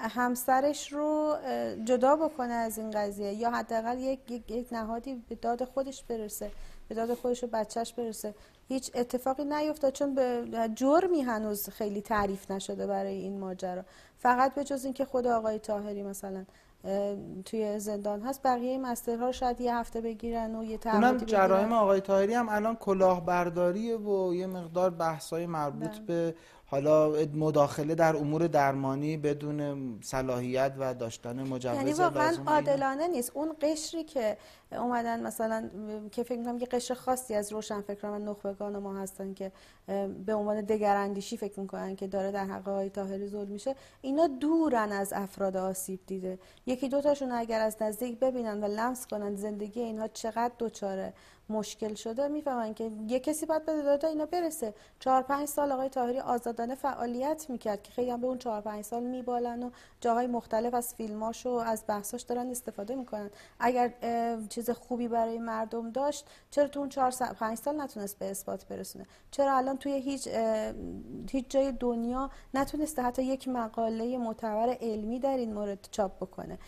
همسرش 0.10 0.94
رو 0.94 1.36
جدا 1.86 2.16
بکنه 2.16 2.54
از 2.54 2.78
این 2.78 2.92
قضیه 2.92 3.34
یا 3.34 3.52
حداقل 3.52 4.00
یک،, 4.00 4.32
یک،, 4.32 4.52
یک 4.52 4.68
نهادی 4.72 5.24
به 5.30 5.36
داد 5.36 5.64
خودش 5.64 6.04
برسه. 6.04 6.52
به 6.88 6.96
داد 6.96 7.14
خودش 7.14 7.44
و 7.44 7.48
بچهش 7.48 7.94
برسه. 7.94 8.36
هیچ 8.68 8.92
اتفاقی 8.96 9.46
نیفتاد 9.46 9.94
چون 9.94 10.16
به 10.16 10.46
جرمی 10.76 11.22
هنوز 11.22 11.70
خیلی 11.70 12.02
تعریف 12.02 12.52
نشده 12.52 12.88
برای 12.88 13.16
این 13.16 13.40
ماجرا. 13.40 13.84
فقط 14.18 14.56
به 14.56 14.64
جز 14.64 14.86
اینکه 14.86 15.06
خود 15.06 15.28
آقای 15.28 15.60
تاهری 15.60 16.04
مثلا 16.04 16.46
توی 17.46 17.80
زندان 17.80 18.22
هست 18.22 18.42
بقیه 18.44 18.78
مسترها 18.78 19.26
رو 19.26 19.32
شاید 19.32 19.62
یه 19.62 19.76
هفته 19.76 20.02
بگیرن 20.02 20.56
و 20.56 20.64
یه 20.64 20.80
اونم 20.86 21.18
جرایم 21.18 21.74
آقای 21.74 22.02
تاهری 22.02 22.34
هم 22.34 22.50
الان 22.50 22.76
کلاهبرداریه 22.76 23.98
و 23.98 24.34
یه 24.34 24.48
مقدار 24.48 24.90
بحثای 24.90 25.46
مربوط 25.46 25.90
بله. 25.90 26.00
به 26.00 26.36
حالا 26.68 27.10
مداخله 27.34 27.96
در 27.96 28.16
امور 28.16 28.48
درمانی 28.48 29.18
بدون 29.18 30.00
صلاحیت 30.02 30.74
و 30.78 30.94
داشتن 30.94 31.44
مجوز 31.48 31.76
یعنی 31.76 31.94
واقعا 31.94 32.38
عادلانه 32.48 33.08
نیست. 33.08 33.32
اون 33.34 33.56
قشری 33.62 34.04
که 34.04 34.38
اومدن 34.72 35.24
مثلا 35.24 35.70
که 36.12 36.24
فکر 36.24 36.40
می‌کنم 36.40 36.58
یه 36.58 36.66
قشر 36.66 36.94
خاصی 36.94 37.36
از 37.36 37.52
روشنفکران 37.52 38.28
و 38.28 38.32
نخبگان 38.32 38.78
ما 38.78 38.96
هستن 38.96 39.34
که 39.34 39.52
به 40.26 40.34
عنوان 40.34 40.62
دگراندیشی 40.62 41.38
فکر 41.38 41.60
می‌کنن 41.60 41.96
که 41.96 42.08
داره 42.08 42.32
در 42.32 42.46
حق 42.46 42.70
آقای 42.70 42.90
طاهری 42.90 43.28
ظلم 43.28 43.50
میشه 43.50 43.76
اینا 44.02 44.28
دورن 44.28 44.92
از 44.92 45.14
افراد 45.14 45.58
آسیب 45.58 46.00
دیده. 46.08 46.40
یکی 46.66 46.90
دوتاشون 46.90 47.32
اگر 47.32 47.62
از 47.62 47.78
نزدیک 47.82 48.20
ببینن 48.20 48.64
و 48.64 48.68
لمس 48.68 49.08
کنن 49.08 49.36
زندگی 49.36 49.82
اینها 49.82 50.08
چقدر 50.08 50.54
دوچاره. 50.58 51.14
مشکل 51.50 51.94
شده 51.94 52.28
می‌فهمن 52.28 52.74
که 52.74 52.92
یه 53.08 53.20
کسی 53.20 53.46
باید 53.46 53.66
به 53.66 53.82
داده 53.82 54.08
اینا 54.08 54.26
برسه. 54.26 54.74
چهار 55.00 55.22
پنج 55.22 55.48
سال 55.48 55.72
آقای 55.72 55.90
تاهری 55.90 56.20
آزادانه 56.20 56.76
فعالیت 56.76 57.46
می‌کرد 57.50 57.84
که 57.84 57.92
خیلی 57.92 58.12
هم 58.12 58.22
به 58.22 58.28
اون 58.28 58.38
چهار 58.38 58.62
پنج 58.62 58.86
سال 58.86 59.04
میبالن 59.04 59.64
و 59.64 59.70
جاهای 60.02 60.28
مختلف 60.28 60.74
از 60.74 60.96
فیلماش 60.96 61.46
و 61.46 61.50
از 61.50 61.84
بحثاش 61.88 62.22
دارن 62.22 62.50
استفاده 62.50 62.96
می‌کنن. 62.96 63.30
اگر 63.60 63.94
چیز 64.50 64.70
خوبی 64.70 65.08
برای 65.08 65.38
مردم 65.38 65.92
داشت 65.92 66.26
چرا 66.52 66.68
تو 66.68 66.80
اون 66.80 66.90
چهار 66.90 67.12
پنج 67.12 67.58
سال 67.58 67.82
نتونست 67.82 68.20
به 68.20 68.32
اثبات 68.32 68.66
برسونه؟ 68.66 69.06
چرا 69.32 69.58
الان 69.58 69.78
توی 69.78 69.92
هیچ 69.92 70.28
هیچ 71.32 71.46
جای 71.50 71.72
دنیا 71.72 72.30
نتونسته 72.54 73.02
حتی 73.02 73.24
یک 73.24 73.48
مقاله 73.48 74.18
معتبر 74.18 74.78
علمی 74.82 75.20
در 75.20 75.38
این 75.38 75.54
مورد 75.54 75.88
چاپ 75.92 76.16
بکنه؟ 76.18 76.60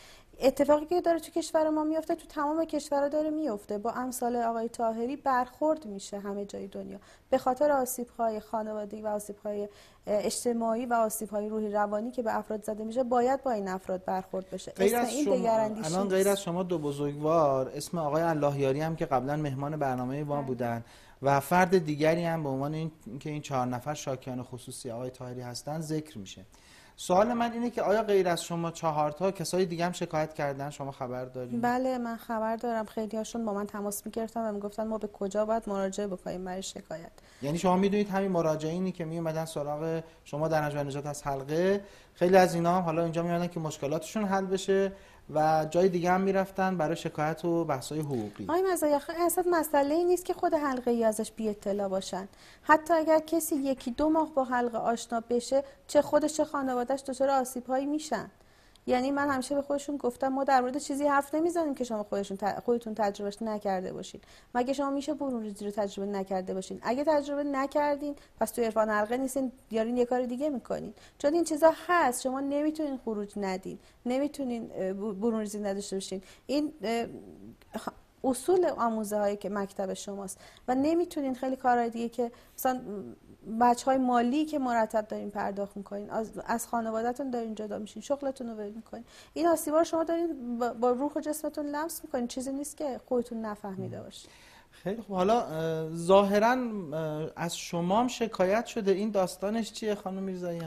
اتفاقی 0.41 0.85
که 0.85 1.01
داره 1.01 1.19
تو 1.19 1.31
کشور 1.31 1.69
ما 1.69 1.83
میفته 1.83 2.15
تو 2.15 2.27
تمام 2.27 2.65
کشورها 2.65 3.07
داره 3.07 3.29
میفته 3.29 3.77
با 3.77 3.91
امثال 3.91 4.35
آقای 4.35 4.69
تاهری 4.69 5.15
برخورد 5.15 5.85
میشه 5.85 6.19
همه 6.19 6.45
جای 6.45 6.67
دنیا. 6.67 6.99
به 7.29 7.37
خاطر 7.37 7.71
آسیب 7.71 8.07
های 8.09 8.39
خانوادگی 8.39 9.01
و 9.01 9.07
آسیب 9.07 9.35
های 9.37 9.69
اجتماعی 10.07 10.85
و 10.85 10.93
آسیب 10.93 11.29
های 11.29 11.49
روحی 11.49 11.71
روانی 11.71 12.11
که 12.11 12.21
به 12.21 12.37
افراد 12.37 12.63
زده 12.63 12.83
میشه 12.83 13.03
باید 13.03 13.43
با 13.43 13.51
این 13.51 13.67
افراد 13.67 14.05
برخورد 14.05 14.49
بشه. 14.49 14.71
غیر 14.71 14.95
از 14.95 15.09
این 15.09 15.25
شما 15.25 15.51
الان 15.83 16.09
غیر 16.09 16.29
از 16.29 16.41
شما 16.41 16.63
دو 16.63 16.79
بزرگوار 16.79 17.71
اسم 17.75 17.97
آقای 17.97 18.23
اللهیاری 18.23 18.81
هم 18.81 18.95
که 18.95 19.05
قبلا 19.05 19.35
مهمان 19.35 19.77
برنامه 19.77 20.23
ما 20.23 20.35
بله. 20.35 20.45
بودن 20.45 20.83
و 21.21 21.39
فرد 21.39 21.77
دیگری 21.77 22.23
هم 22.23 22.43
به 22.43 22.49
عنوان 22.49 22.73
این 22.73 22.91
که 23.19 23.29
این 23.29 23.41
چهار 23.41 23.65
نفر 23.67 23.93
شاکیان 23.93 24.43
خصوصی 24.43 24.91
آقای 24.91 25.09
تاهری 25.09 25.41
هستن 25.41 25.81
ذکر 25.81 26.17
میشه. 26.17 26.45
سوال 26.99 27.33
من 27.33 27.51
اینه 27.51 27.69
که 27.69 27.81
آیا 27.81 28.03
غیر 28.03 28.27
از 28.27 28.43
شما 28.43 28.71
چهار 28.71 29.11
تا 29.11 29.31
کسای 29.31 29.65
دیگه 29.65 29.85
هم 29.85 29.91
شکایت 29.91 30.33
کردن؟ 30.33 30.69
شما 30.69 30.91
خبر 30.91 31.25
دارید 31.25 31.61
بله 31.61 31.97
من 31.97 32.15
خبر 32.15 32.55
دارم. 32.55 32.85
خیلی 32.85 33.17
هاشون 33.17 33.45
با 33.45 33.53
من 33.53 33.65
تماس 33.65 34.05
می‌گرفتن 34.05 34.49
و 34.49 34.51
می‌گفتن 34.51 34.87
ما 34.87 34.97
به 34.97 35.07
کجا 35.07 35.45
باید 35.45 35.63
مراجعه 35.67 36.07
بکنیم 36.07 36.45
برای 36.45 36.63
شکایت. 36.63 37.11
یعنی 37.41 37.57
شما 37.57 37.75
می‌دونید 37.75 38.09
همین 38.09 38.31
مراجعینی 38.31 38.91
که 38.91 39.05
میومدن 39.05 39.45
سراغ 39.45 40.03
شما 40.23 40.47
در 40.47 40.63
انجام 40.63 40.87
نجات 40.87 41.05
از 41.05 41.23
حلقه. 41.23 41.83
خیلی 42.13 42.37
از 42.37 42.55
اینا 42.55 42.75
هم 42.77 42.81
حالا 42.81 43.03
اینجا 43.03 43.23
میادن 43.23 43.47
که 43.47 43.59
مشکلاتشون 43.59 44.25
حل 44.25 44.45
بشه. 44.45 44.91
و 45.33 45.67
جای 45.69 45.89
دیگه 45.89 46.11
هم 46.11 46.21
می‌رفتن 46.21 46.77
برای 46.77 46.95
شکایت 46.95 47.45
و 47.45 47.65
بحث‌های 47.65 48.01
حقوقی. 48.01 48.43
آقای 48.43 48.61
مزایخ 48.71 49.11
اصلا 49.25 49.43
مسئله 49.51 49.95
ای 49.95 50.03
نیست 50.03 50.25
که 50.25 50.33
خود 50.33 50.53
حلقه 50.53 50.91
ای 50.91 51.03
ازش 51.03 51.31
بی 51.31 51.49
اطلاع 51.49 51.87
باشن. 51.87 52.27
حتی 52.61 52.93
اگر 52.93 53.19
کسی 53.19 53.55
یکی 53.55 53.91
دو 53.91 54.09
ماه 54.09 54.33
با 54.33 54.43
حلقه 54.43 54.77
آشنا 54.77 55.23
بشه 55.29 55.63
چه 55.87 56.01
خودش 56.01 56.33
چه 56.33 56.45
خانوادهش 56.45 57.01
دچار 57.01 57.29
آسیب 57.29 57.67
هایی 57.67 57.85
میشن. 57.85 58.31
یعنی 58.87 59.11
من 59.11 59.29
همیشه 59.29 59.55
به 59.55 59.61
خودشون 59.61 59.97
گفتم 59.97 60.27
ما 60.27 60.43
در 60.43 60.61
مورد 60.61 60.77
چیزی 60.77 61.07
حرف 61.07 61.35
نمی‌زنیم 61.35 61.75
که 61.75 61.83
شما 61.83 62.03
خودشون 62.03 62.37
خودتون 62.65 62.95
تجربهش 62.95 63.41
نکرده 63.41 63.93
باشین. 63.93 64.21
مگه 64.55 64.73
شما 64.73 64.89
میشه 64.89 65.13
برون 65.13 65.43
ریزی 65.43 65.65
رو 65.65 65.71
تجربه 65.71 66.11
نکرده 66.11 66.53
باشین؟ 66.53 66.79
اگه 66.83 67.03
تجربه 67.03 67.43
نکردین 67.43 68.15
پس 68.39 68.51
تو 68.51 68.61
عرفان 68.61 68.89
حلقه 68.89 69.17
نیستین 69.17 69.51
یارین 69.71 69.97
یه 69.97 70.05
کار 70.05 70.25
دیگه 70.25 70.49
می‌کنین. 70.49 70.93
چون 71.17 71.33
این 71.33 71.43
چیزا 71.43 71.73
هست 71.87 72.21
شما 72.21 72.39
نمی‌تونین 72.39 72.97
خروج 72.97 73.33
ندین 73.37 73.79
نمی‌تونین 74.05 74.67
برون 74.93 75.39
ریزی 75.39 75.59
نداشته 75.59 75.95
باشین. 75.95 76.21
این 76.45 76.73
اصول 78.23 78.65
آموزه 78.65 79.17
هایی 79.17 79.37
که 79.37 79.49
مکتب 79.49 79.93
شماست 79.93 80.39
و 80.67 80.75
نمی‌تونین 80.75 81.35
خیلی 81.35 81.55
کارهای 81.55 81.89
دیگه 81.89 82.09
که 82.09 82.31
مثلا 82.57 82.81
بچه 83.61 83.85
های 83.85 83.97
مالی 83.97 84.45
که 84.45 84.59
مرتب 84.59 85.07
دارین 85.07 85.31
پرداخت 85.31 85.77
می‌کنین 85.77 86.09
از, 86.09 86.31
از 86.45 86.67
خانوادهتون 86.67 87.29
دارین 87.29 87.55
جدا 87.55 87.77
میشین 87.77 88.01
شغلتون 88.01 88.49
رو 88.49 88.55
ول 88.55 88.71
می‌کنین. 88.71 89.03
این 89.33 89.47
آسیبا 89.47 89.77
رو 89.77 89.83
شما 89.83 90.03
دارین 90.03 90.57
با 90.59 90.91
روح 90.91 91.11
و 91.15 91.19
جسمتون 91.19 91.65
لمس 91.65 92.03
می‌کنین. 92.03 92.27
چیزی 92.27 92.51
نیست 92.51 92.77
که 92.77 92.99
خودتون 93.05 93.41
نفهمیده 93.41 94.01
باشین. 94.01 94.31
خیلی 94.71 95.01
خوب. 95.01 95.15
حالا 95.15 95.45
ظاهرا 95.95 96.57
از 97.35 97.57
شما 97.57 97.99
هم 97.99 98.07
شکایت 98.07 98.65
شده. 98.65 98.91
این 98.91 99.11
داستانش 99.11 99.71
چیه 99.71 99.95
خانم 99.95 100.23
میرزایی؟ 100.23 100.61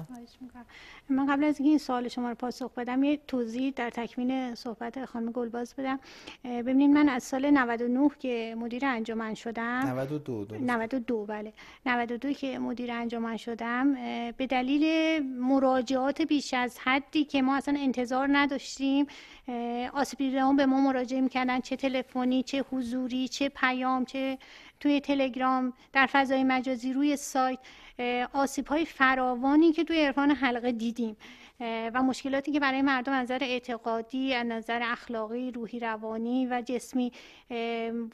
من 1.10 1.26
قبل 1.26 1.44
از 1.44 1.58
اینکه 1.58 1.70
این 1.70 1.78
سوال 1.78 2.08
شما 2.08 2.28
رو 2.28 2.34
پاسخ 2.34 2.74
بدم 2.74 3.04
یه 3.04 3.20
توضیح 3.26 3.72
در 3.76 3.90
تکمیل 3.90 4.54
صحبت 4.54 5.04
خانم 5.04 5.32
گلباز 5.32 5.74
بدم. 5.74 6.00
ببینید 6.44 6.90
من 6.90 7.08
از 7.08 7.22
سال 7.22 7.50
99 7.50 8.10
که 8.18 8.54
مدیر 8.58 8.86
انجمن 8.86 9.34
شدم 9.34 9.86
92 9.86 10.46
92 10.60 11.26
بله. 11.26 11.52
92 11.86 12.32
که 12.32 12.58
مدیر 12.58 12.92
انجمن 12.92 13.36
شدم 13.36 13.94
به 14.32 14.46
دلیل 14.46 14.84
مراجعات 15.22 16.22
بیش 16.22 16.54
از 16.54 16.78
حدی 16.78 17.24
که 17.24 17.42
ما 17.42 17.56
اصلا 17.56 17.78
انتظار 17.78 18.28
نداشتیم 18.32 19.06
آسیب 19.92 20.18
به 20.56 20.66
ما 20.66 20.80
مراجعه 20.80 21.20
می‌کردن 21.20 21.60
چه 21.60 21.76
تلفنی 21.76 22.42
چه 22.42 22.64
حضوری 22.70 23.28
چه 23.28 23.48
پیام 23.48 24.04
چه 24.04 24.38
توی 24.80 25.00
تلگرام 25.00 25.72
در 25.92 26.06
فضای 26.06 26.44
مجازی 26.44 26.92
روی 26.92 27.16
سایت 27.16 27.58
آسیب 28.32 28.66
های 28.66 28.84
فراوانی 28.84 29.72
که 29.72 29.84
توی 29.84 30.04
عرفان 30.04 30.30
حلقه 30.30 30.72
دیدیم. 30.72 31.16
و 31.94 32.02
مشکلاتی 32.02 32.52
که 32.52 32.60
برای 32.60 32.82
مردم 32.82 33.12
از 33.12 33.22
نظر 33.22 33.38
اعتقادی 33.42 34.34
از 34.34 34.46
نظر 34.46 34.80
اخلاقی 34.82 35.50
روحی 35.50 35.80
روانی 35.80 36.46
و 36.46 36.62
جسمی 36.66 37.12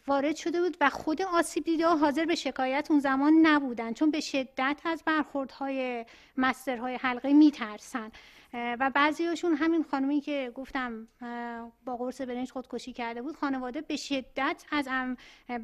وارد 0.06 0.36
شده 0.36 0.60
بود 0.60 0.76
و 0.80 0.90
خود 0.90 1.22
آسیب 1.22 1.64
دیده 1.64 1.86
حاضر 1.86 2.24
به 2.24 2.34
شکایت 2.34 2.86
اون 2.90 3.00
زمان 3.00 3.32
نبودن 3.42 3.92
چون 3.92 4.10
به 4.10 4.20
شدت 4.20 4.80
از 4.84 5.02
برخوردهای 5.06 6.04
مسترهای 6.36 6.94
حلقه 6.94 7.32
میترسن. 7.32 8.10
و 8.54 8.90
بعضیاشون 8.94 9.54
همین 9.54 9.82
خانمی 9.82 10.20
که 10.20 10.52
گفتم 10.54 11.08
با 11.84 11.96
قرص 11.96 12.20
برنج 12.20 12.50
خودکشی 12.50 12.92
کرده 12.92 13.22
بود 13.22 13.36
خانواده 13.36 13.80
به 13.80 13.96
شدت 13.96 14.64
از 14.72 14.88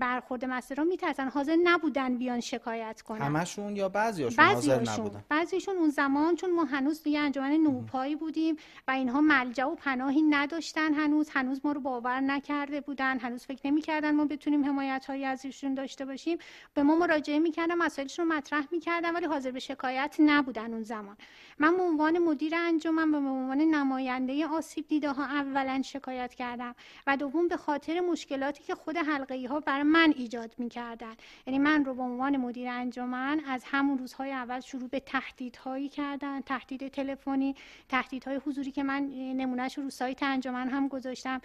برخورد 0.01 0.45
مسئله 0.45 0.85
میترسن. 0.85 1.29
حاضر 1.29 1.57
نبودن 1.65 2.19
بیان 2.19 2.41
شکایت 2.41 3.03
کنن. 3.03 3.23
همشون 3.23 3.77
یا 3.77 3.89
بعضیاشون 3.89 4.45
حاضر 4.45 4.81
نبودن؟ 4.81 5.25
بعضیشون 5.29 5.77
اون 5.77 5.91
زمان 5.91 6.35
چون 6.35 6.55
ما 6.55 6.65
هنوز 6.65 7.03
توی 7.03 7.17
انجمن 7.17 7.53
نوپایی 7.53 8.17
بودیم 8.17 8.57
و 8.89 8.91
اینها 8.91 9.21
ملجا 9.21 9.71
و 9.71 9.75
پناهی 9.75 10.23
نداشتن 10.23 10.95
هنوز. 10.95 11.31
هنوز 11.31 11.61
ما 11.65 11.73
رو 11.73 11.81
باور 11.81 12.21
نکرده 12.21 12.81
بودن. 12.81 13.19
هنوز 13.19 13.47
فکر 13.47 13.67
نمی‌کردن 13.67 14.15
ما 14.15 14.25
بتونیم 14.25 14.65
حمایت 14.65 15.05
هایی 15.09 15.25
از 15.25 15.45
ایشون 15.45 15.75
داشته 15.75 16.05
باشیم. 16.05 16.39
به 16.75 16.83
ما 16.83 16.97
مراجعه 16.97 17.39
می‌کردن 17.39 17.75
مسائلشون 17.75 18.29
رو 18.29 18.35
مطرح 18.35 18.65
می‌کردن 18.73 19.15
ولی 19.15 19.27
حاضر 19.27 19.51
به 19.51 19.61
شکایت 19.61 20.17
نبودن 20.21 20.73
اون 20.73 20.83
زمان. 20.83 21.17
من 21.59 21.77
به 21.77 21.83
عنوان 21.83 22.19
مدیر 22.19 22.55
انجمن 22.73 23.13
به 23.13 23.17
عنوان 23.17 23.59
نماینده 23.59 24.47
آسیب 24.47 24.89
دیده 24.89 25.13
ها 25.13 25.25
اولا 25.25 25.83
شکایت 25.85 26.35
کردم 26.35 26.75
و 27.07 27.17
دوم 27.17 27.49
به 27.49 27.57
خاطر 27.57 28.01
مشکلاتی 28.01 28.65
که 28.65 28.75
خود 28.75 28.97
حلقه 28.97 29.49
ها 29.49 29.61
برای 29.61 29.83
من 29.83 30.13
ایجاد 30.17 30.55
می‌کردن 30.59 31.15
یعنی 31.47 31.59
من 31.59 31.85
رو 31.85 31.95
به 31.95 32.03
عنوان 32.03 32.37
مدیر 32.37 32.69
انجمن 32.69 33.41
از 33.49 33.65
همون 33.67 33.99
روزهای 33.99 34.33
اول 34.33 34.61
شروع 34.61 34.89
به 34.89 35.01
تهدیدهایی 35.01 35.89
کردن 35.89 36.41
تهدید 36.41 36.89
تلفنی 36.89 37.55
تهدیدهای 37.89 38.41
حضوری 38.47 38.71
که 38.71 38.83
من 38.83 39.03
نمونهش 39.37 39.79
رو 39.79 39.91
سایت 39.91 40.23
انجمن 40.23 40.69
هم 40.69 40.89
گذاشتم 40.89 41.41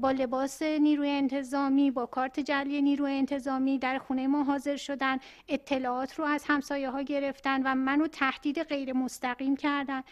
با 0.00 0.10
لباس 0.10 0.62
نیروی 0.62 1.10
انتظامی 1.10 1.90
با 1.90 2.06
کارت 2.06 2.40
جلی 2.40 2.82
نیروی 2.82 3.12
انتظامی 3.12 3.78
در 3.78 3.98
خونه 3.98 4.26
ما 4.26 4.44
حاضر 4.44 4.76
شدن 4.76 5.18
اطلاعات 5.48 6.14
رو 6.18 6.24
از 6.24 6.44
همسایه 6.48 6.90
ها 6.90 7.02
گرفتن 7.02 7.62
و 7.62 7.74
منو 7.74 8.06
تهدید 8.06 8.62
غیر 8.62 8.92
مستقیم 8.92 9.56
کردن. 9.56 10.02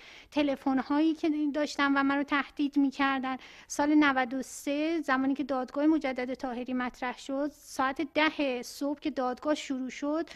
تلفن 0.42 0.78
هایی 0.78 1.14
که 1.14 1.30
داشتم 1.54 1.92
و 1.96 2.02
منو 2.02 2.22
تهدید 2.22 2.76
می‌کردن. 2.76 3.36
سال 3.66 3.94
93 3.94 5.00
زمانی 5.00 5.34
که 5.34 5.44
دادگاه 5.44 5.86
مجدد 5.86 6.34
تاهری 6.34 6.72
مطرح 6.72 7.18
شد 7.18 7.52
ساعت 7.54 8.08
ده 8.14 8.62
صبح 8.62 9.00
که 9.00 9.10
دادگاه 9.10 9.54
شروع 9.54 9.90
شد 9.90 10.30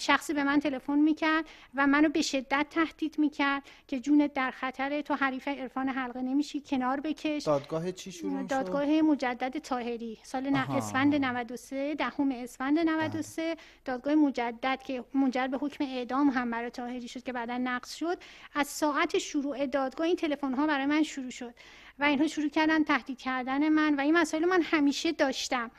شخصی 0.00 0.34
به 0.34 0.44
من 0.44 0.60
تلفن 0.60 0.98
می‌کرد 0.98 1.44
و 1.74 1.86
منو 1.86 2.08
به 2.08 2.22
شدت 2.22 2.66
تهدید 2.70 3.18
می‌کرد 3.18 3.62
که 3.88 4.00
جونت 4.00 4.34
در 4.34 4.50
خطره 4.50 5.02
تو 5.02 5.14
حریف 5.14 5.48
عرفان 5.48 5.88
حلقه 5.88 6.22
نمیشی 6.22 6.60
کنار 6.60 7.00
بکش. 7.00 7.42
دادگاه 7.42 7.92
چی 7.92 8.12
شروع 8.12 8.42
شد؟ 8.42 8.48
دادگاه 8.48 8.86
مجدد 8.86 9.58
تاهری 9.58 10.18
سال 10.22 10.56
اسفند 10.56 11.14
93 11.14 11.94
دهم 11.94 12.32
اسفند 12.32 12.78
93 12.78 13.56
دادگاه 13.84 14.14
مجدد 14.14 14.82
که 14.82 15.04
منجر 15.14 15.46
به 15.46 15.58
حکم 15.58 15.84
اعدام 15.84 16.28
هم 16.28 16.50
برای 16.50 16.70
تاهری 16.70 17.08
شد 17.08 17.22
که 17.22 17.32
بعدا 17.32 17.58
نقض 17.58 17.94
شد. 17.94 18.18
از 18.54 18.66
ساعت 18.66 19.18
شروع 19.30 19.66
دادگاه 19.66 20.06
این 20.06 20.16
تلفن 20.16 20.54
ها 20.54 20.66
برای 20.66 20.86
من 20.86 21.02
شروع 21.02 21.30
شد 21.30 21.54
و 21.98 22.04
اینها 22.04 22.26
شروع 22.26 22.48
کردن 22.48 22.84
تهدید 22.84 23.18
کردن 23.18 23.68
من 23.68 23.94
و 23.94 24.00
این 24.00 24.16
مسائل 24.16 24.44
من 24.44 24.62
همیشه 24.62 25.12
داشتم. 25.12 25.70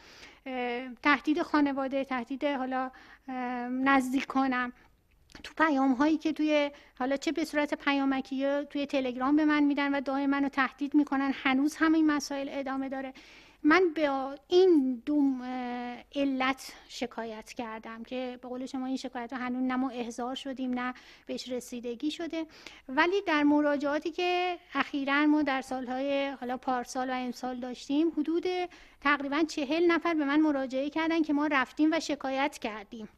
تهدید 1.04 1.42
خانواده 1.42 2.04
تهدید 2.04 2.44
حالا 2.44 2.92
نزدیکانم. 3.84 4.74
تو 5.44 5.54
پیام 5.58 5.92
هایی 5.94 6.18
که 6.18 6.34
توی 6.34 6.72
حالا 7.00 7.18
چه 7.18 7.32
به 7.32 7.46
صورت 7.46 7.74
پیامکی 7.74 8.36
یا 8.36 8.64
توی 8.64 8.86
تلگرام 8.86 9.36
به 9.36 9.46
من 9.46 9.64
میدن 9.64 9.96
و 9.96 10.02
دائما 10.02 10.28
منو 10.28 10.50
تهدید 10.50 10.96
می‌کنن 10.96 11.32
هنوز 11.44 11.76
همین 11.76 12.06
مسائل 12.06 12.48
ادامه 12.52 12.90
داره. 12.90 13.14
من 13.64 13.94
به 13.96 14.12
این 14.48 15.04
دو 15.06 15.22
علت 16.16 16.74
شکایت 16.88 17.54
کردم 17.54 18.04
که 18.04 18.40
به 18.42 18.48
قول 18.48 18.66
شما 18.66 18.86
این 18.86 18.98
شکایت 18.98 19.34
هنوز 19.34 19.64
نه 19.64 19.76
ما 19.76 19.90
احضار 19.90 20.36
شدیم 20.36 20.74
نه 20.74 20.94
بهش 21.26 21.50
رسیدگی 21.50 22.12
شده. 22.12 22.46
ولی 22.90 23.22
در 23.22 23.44
مراجعاتی 23.44 24.12
که 24.12 24.60
اخیرا 24.74 25.26
ما 25.26 25.42
در 25.42 25.62
سالهای 25.62 26.30
حالا 26.30 26.58
پارسال 26.58 27.10
و 27.10 27.14
امسال 27.14 27.60
داشتیم 27.60 28.12
حدود 28.18 28.46
تقریبا 29.02 29.44
چهل 29.44 29.92
نفر 29.92 30.14
به 30.14 30.26
من 30.26 30.40
مراجعه 30.40 30.90
کردن 30.90 31.22
که 31.22 31.34
ما 31.34 31.48
رفتیم 31.48 31.90
و 31.92 32.00
شکایت 32.00 32.58
کردیم. 32.58 33.10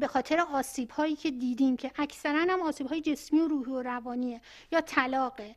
به 0.00 0.06
خاطر 0.06 0.40
آسیب 0.40 0.90
هایی 0.90 1.16
که 1.16 1.30
دیدیم 1.30 1.76
که 1.76 1.90
اکثرا 1.96 2.46
هم 2.48 2.60
آسیب 2.60 2.86
های 2.86 3.00
جسمی 3.00 3.40
و 3.40 3.48
روحی 3.48 3.72
و 3.72 3.82
روانیه 3.82 4.40
یا 4.72 4.80
طلاقه. 4.80 5.54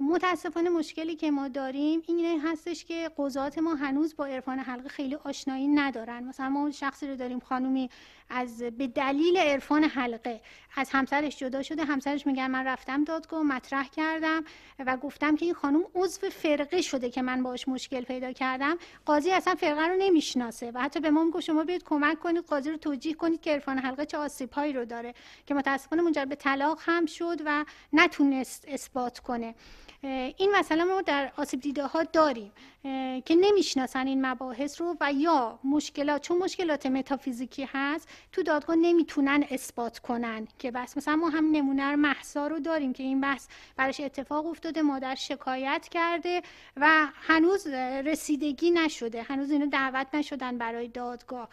متاسفانه 0.00 0.70
مشکلی 0.70 1.16
که 1.16 1.30
ما 1.30 1.48
داریم 1.48 2.02
این 2.08 2.40
هستش 2.40 2.84
که 2.84 3.10
قضات 3.18 3.58
ما 3.58 3.74
هنوز 3.74 4.16
با 4.16 4.26
عرفان 4.26 4.58
حلقه 4.58 4.88
خیلی 4.88 5.14
آشنایی 5.14 5.68
ندارن. 5.68 6.24
مثلا 6.24 6.48
ما 6.48 6.70
شخصی 6.70 7.06
رو 7.06 7.16
داریم 7.16 7.40
خانومی 7.40 7.90
از 8.32 8.62
به 8.62 8.86
دلیل 8.86 9.36
عرفان 9.36 9.84
حلقه. 9.84 10.40
از 10.76 10.90
همسرش 10.90 11.36
جدا 11.36 11.62
شده. 11.62 11.84
همسرش 11.84 12.26
میگن 12.26 12.46
من 12.46 12.66
رفتم 12.66 13.04
دادگاه 13.04 13.42
مطرح 13.42 13.88
کردم 13.88 14.44
و 14.86 14.96
گفتم 14.96 15.36
که 15.36 15.44
این 15.44 15.54
خانم 15.54 15.84
عضو 15.94 16.30
فرقه 16.30 16.82
شده 16.82 17.10
که 17.10 17.22
من 17.22 17.42
باش 17.42 17.68
مشکل 17.68 18.00
پیدا 18.00 18.32
کردم. 18.32 18.78
قاضی 19.06 19.30
اصلا 19.30 19.54
فرقه 19.54 19.86
رو 19.86 19.96
نمی‌شناسه 19.98 20.70
و 20.74 20.78
حتی 20.78 21.00
به 21.00 21.10
ما 21.10 21.24
میگه 21.24 21.40
شما 21.40 21.64
بیاید 21.64 21.84
کمک 21.84 22.18
کنید 22.18 22.44
قاضی 22.44 22.70
رو 22.70 22.76
توجیه 22.76 23.14
کنید 23.14 23.40
که 23.40 23.50
عرفان 23.50 23.78
حلقه 23.78 24.06
چه 24.06 24.18
آسیبهایی 24.18 24.72
رو 24.72 24.84
داره 24.84 25.14
که 25.46 25.54
متاسفانه 25.54 26.02
منجر 26.02 26.24
به 26.24 26.34
طلاق 26.34 26.78
هم 26.82 27.06
شد 27.06 27.40
و 27.44 27.64
نتونست 27.92 28.64
اثبات 28.68 29.18
کنه. 29.18 29.54
این 30.36 30.52
مسئله 30.54 30.84
ما 30.84 31.02
در 31.02 31.32
آسیب 31.36 31.60
دیده 31.60 31.86
ها 31.86 32.02
داریم. 32.02 32.52
که 33.24 33.34
نمی‌شناسن 33.40 34.06
این 34.06 34.26
مباحث 34.26 34.80
رو 34.80 34.96
و 35.00 35.12
یا 35.12 35.58
مشکلات 35.64 36.22
چون 36.22 36.38
مشکلات 36.38 36.86
متافیزیکی 36.86 37.68
هست 37.72 38.08
تو 38.32 38.42
دادگاه 38.42 38.76
نمی‌تونن 38.76 39.44
اثبات 39.50 39.98
کنن 39.98 40.48
که 40.58 40.70
بس. 40.70 40.96
مثلا 40.96 41.16
ما 41.16 41.28
هم 41.28 41.50
نمونه 41.50 41.96
محسا 41.96 42.46
رو 42.46 42.60
داریم 42.60 42.92
که 42.92 43.02
این 43.02 43.20
بحث 43.20 43.48
براش 43.76 44.00
اتفاق 44.00 44.46
افتاده 44.46 44.82
مادر 44.82 45.14
شکایت 45.14 45.88
کرده 45.90 46.42
و 46.76 47.06
هنوز 47.14 47.66
رسیدگی 48.04 48.70
نشده. 48.70 49.22
هنوز 49.22 49.50
اینو 49.50 49.66
دعوت 49.66 50.06
نشدن 50.14 50.58
برای 50.58 50.88
دادگاه 50.88 51.48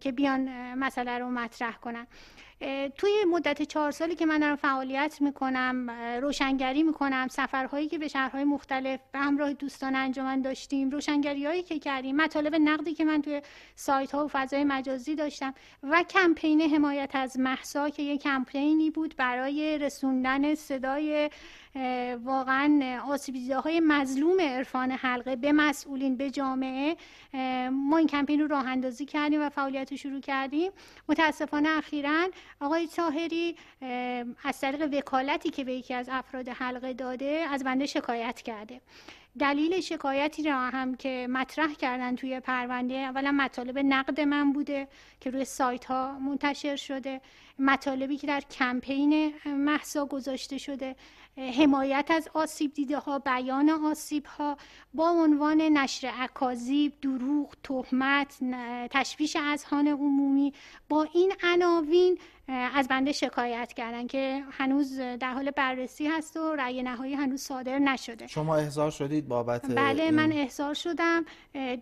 که 0.00 0.12
بیان 0.12 0.74
مسئله 0.74 1.18
رو 1.18 1.30
مطرح 1.30 1.76
کنن. 1.76 2.06
توی 2.96 3.10
مدت 3.30 3.62
چهار 3.62 3.90
سالی 3.90 4.14
که 4.14 4.26
من 4.26 4.38
دارم 4.38 4.56
فعالیت 4.56 5.16
می‌کنم 5.20 5.90
روشنگری 6.20 6.82
می‌کنم 6.82 7.28
سفرهایی 7.28 7.88
که 7.88 7.98
به 7.98 8.08
شهرهای 8.08 8.44
مختلف 8.44 9.00
به 9.12 9.18
همراه 9.18 9.52
دوستان 9.52 9.96
انجمن 9.96 10.40
داشتیم 10.56 10.90
روشنگری 10.90 11.46
هایی 11.46 11.62
که 11.62 11.78
کردیم 11.78 12.16
مطالب 12.16 12.54
نقدی 12.54 12.94
که 12.94 13.04
من 13.04 13.22
توی 13.22 13.42
سایت 13.74 14.12
ها 14.12 14.24
و 14.24 14.28
فضای 14.32 14.64
مجازی 14.64 15.14
داشتم 15.14 15.54
و 15.82 16.02
کمپین 16.02 16.60
حمایت 16.60 17.10
از 17.14 17.38
محسا 17.38 17.88
که 17.88 18.02
یک 18.02 18.22
کمپینی 18.22 18.90
بود 18.90 19.14
برای 19.16 19.78
رسوندن 19.78 20.54
صدای 20.54 21.30
واقعا 22.24 23.00
آسیب 23.08 23.52
های 23.52 23.80
مظلوم 23.80 24.40
عرفان 24.40 24.90
حلقه 24.90 25.36
به 25.36 25.52
مسئولین 25.52 26.16
به 26.16 26.30
جامعه. 26.30 26.96
ما 27.70 27.96
این 27.96 28.06
کمپین 28.06 28.40
رو 28.40 28.46
راه 28.46 28.66
اندازی 28.66 29.04
کردیم 29.04 29.42
و 29.42 29.48
فعالیت 29.48 29.90
رو 29.90 29.96
شروع 29.96 30.20
کردیم. 30.20 30.72
متاسفانه 31.08 31.68
اخیرا 31.68 32.28
آقای 32.60 32.86
تاهری 32.86 33.56
از 34.44 34.60
طریق 34.60 34.94
وکالتی 34.94 35.50
که 35.50 35.64
به 35.64 35.72
یکی 35.72 35.94
از 35.94 36.08
افراد 36.12 36.48
حلقه 36.48 36.92
داده 36.92 37.46
از 37.50 37.64
بنده 37.64 37.86
شکایت 37.86 38.42
کرده. 38.42 38.80
دلیل 39.40 39.80
شکایتی 39.80 40.42
را 40.42 40.58
هم 40.58 40.94
که 40.94 41.26
مطرح 41.30 41.74
کردن 41.74 42.16
توی 42.16 42.40
پرونده 42.40 42.94
اولا 42.94 43.32
مطالب 43.32 43.78
نقد 43.78 44.20
من 44.20 44.52
بوده 44.52 44.88
که 45.20 45.30
روی 45.30 45.44
سایت 45.44 45.84
ها 45.84 46.18
منتشر 46.18 46.76
شده 46.76 47.20
مطالبی 47.58 48.16
که 48.16 48.26
در 48.26 48.40
کمپین 48.40 49.34
محسا 49.46 50.06
گذاشته 50.06 50.58
شده. 50.58 50.96
حمایت 51.36 52.10
از 52.10 52.28
آسیب 52.34 52.72
دیده 52.74 52.98
ها 52.98 53.18
بیان 53.18 53.70
آسیب 53.70 54.26
ها 54.26 54.56
با 54.94 55.10
عنوان 55.10 55.60
نشر 55.60 56.12
اکاذیب 56.20 56.92
دروغ 57.02 57.54
تهمت 57.62 58.38
تشویش 58.90 59.36
اذهان 59.36 59.88
عمومی 59.88 60.52
با 60.88 61.08
این 61.14 61.32
عناوین 61.42 62.18
از 62.48 62.88
بنده 62.88 63.12
شکایت 63.12 63.72
کردن 63.72 64.06
که 64.06 64.44
هنوز 64.50 64.98
در 64.98 65.32
حال 65.32 65.50
بررسی 65.50 66.06
هست 66.06 66.36
و 66.36 66.54
رأی 66.54 66.82
نهایی 66.82 67.14
هنوز 67.14 67.40
صادر 67.40 67.78
نشده. 67.78 68.26
شما 68.26 68.56
احضار 68.56 68.90
شدید 68.90 69.28
بابت 69.28 69.66
بله 69.66 70.02
این... 70.02 70.14
من 70.14 70.32
احضار 70.32 70.74
شدم. 70.74 71.24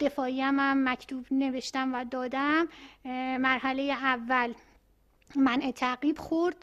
دفاعی 0.00 0.40
هم 0.40 0.88
مکتوب 0.88 1.26
نوشتم 1.30 1.94
و 1.94 2.04
دادم. 2.04 2.68
مرحله 3.38 3.82
اول. 3.82 4.52
من 5.36 5.72
تعقیب 5.72 6.18
خورد 6.18 6.56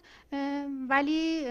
ولی 0.90 1.46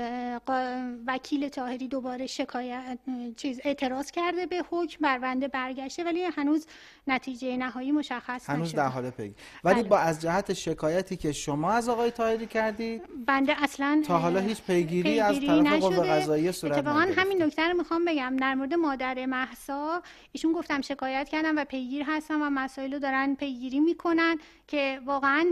وکیل 1.07 1.49
تاهری 1.49 1.89
دوباره 1.89 2.27
شکایت 2.27 2.99
چیز 3.37 3.61
اعتراض 3.65 4.11
کرده 4.11 4.47
به 4.47 4.63
حکم 4.71 4.99
برونده 5.01 5.49
برگشته 5.49 6.05
ولی 6.05 6.25
هنوز 6.25 6.67
نتیجه 7.07 7.57
نهایی 7.57 7.93
مشخص 7.93 8.51
هنوز 8.51 8.75
در 8.75 8.87
حال 8.87 9.11
پیگیری. 9.11 9.35
ولی 9.65 9.81
بله. 9.81 9.89
با 9.89 9.99
از 9.99 10.21
جهت 10.21 10.53
شکایتی 10.53 11.17
که 11.17 11.33
شما 11.33 11.73
از 11.73 11.89
آقای 11.89 12.11
تاهری 12.11 12.47
کردید 12.47 13.03
بنده 13.27 13.63
اصلا 13.63 14.03
تا 14.07 14.19
حالا 14.19 14.41
هیچ 14.41 14.63
پیگیری, 14.63 15.21
از 15.21 15.41
طرف 15.41 15.83
قوه 15.83 16.07
قضاییه 16.07 16.53
صورت 16.53 16.79
اتفاقا 16.79 17.07
همین 17.17 17.43
نکته 17.43 17.69
رو 17.69 17.77
می‌خوام 17.77 18.05
بگم. 18.05 18.37
در 18.37 18.55
مورد 18.55 18.75
مادر 18.75 19.27
محسا 19.27 20.03
ایشون 20.33 20.53
گفتم 20.53 20.81
شکایت 20.81 21.29
کردم 21.29 21.59
و 21.59 21.65
پیگیر 21.65 22.05
هستم 22.07 22.43
و 22.43 22.51
مسائل 22.51 22.93
رو 22.93 22.99
دارن 22.99 23.35
پیگیری 23.35 23.81
می‌کنن 23.81 24.37
که 24.69 25.01
واقعا 25.07 25.47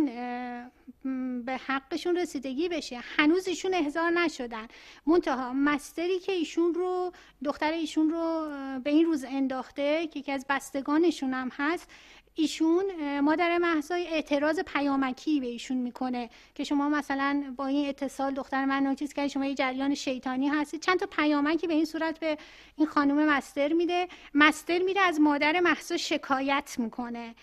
به 1.48 1.60
حقشون 1.66 2.16
رسیدگی 2.16 2.68
بشه. 2.68 3.00
هنوز 3.16 3.48
ایشون 3.48 3.74
احضار 3.74 4.10
نشدن. 4.10 4.68
منتها 5.06 5.52
مستری 5.52 6.18
که 6.18 6.32
ایشون 6.32 6.74
رو 6.74 7.12
دختر 7.44 7.72
ایشون 7.72 8.10
رو 8.10 8.48
به 8.84 8.90
این 8.90 9.06
روز 9.06 9.24
انداخته 9.24 10.06
که 10.06 10.18
یکی 10.18 10.32
از 10.32 10.46
بستگانشون 10.48 11.34
هم 11.34 11.50
هست 11.56 11.90
ایشون 12.34 12.84
مادر 13.20 13.58
محضای 13.58 14.06
اعتراض 14.06 14.60
پیامکی 14.60 15.40
به 15.40 15.46
ایشون 15.46 15.76
می‌کنه 15.76 16.30
که 16.54 16.64
شما 16.64 16.88
مثلا 16.88 17.54
با 17.56 17.66
این 17.66 17.88
اتصال 17.88 18.34
دختر 18.34 18.64
من 18.64 18.94
چیز 18.94 19.12
که 19.12 19.28
شما 19.28 19.44
یه 19.44 19.54
جریان 19.54 19.94
شیطانی 19.94 20.48
هستی 20.48 20.78
چند 20.78 20.98
تا 20.98 21.06
پیامکی 21.06 21.66
به 21.66 21.74
این 21.74 21.84
صورت 21.84 22.20
به 22.20 22.38
این 22.76 22.86
خانم 22.86 23.30
مستر 23.30 23.72
میده. 23.72 24.08
مستر 24.34 24.78
میره 24.78 25.00
از 25.00 25.20
مادر 25.20 25.60
محضا 25.60 25.96
شکایت 25.96 26.76
می‌کنه 26.78 27.34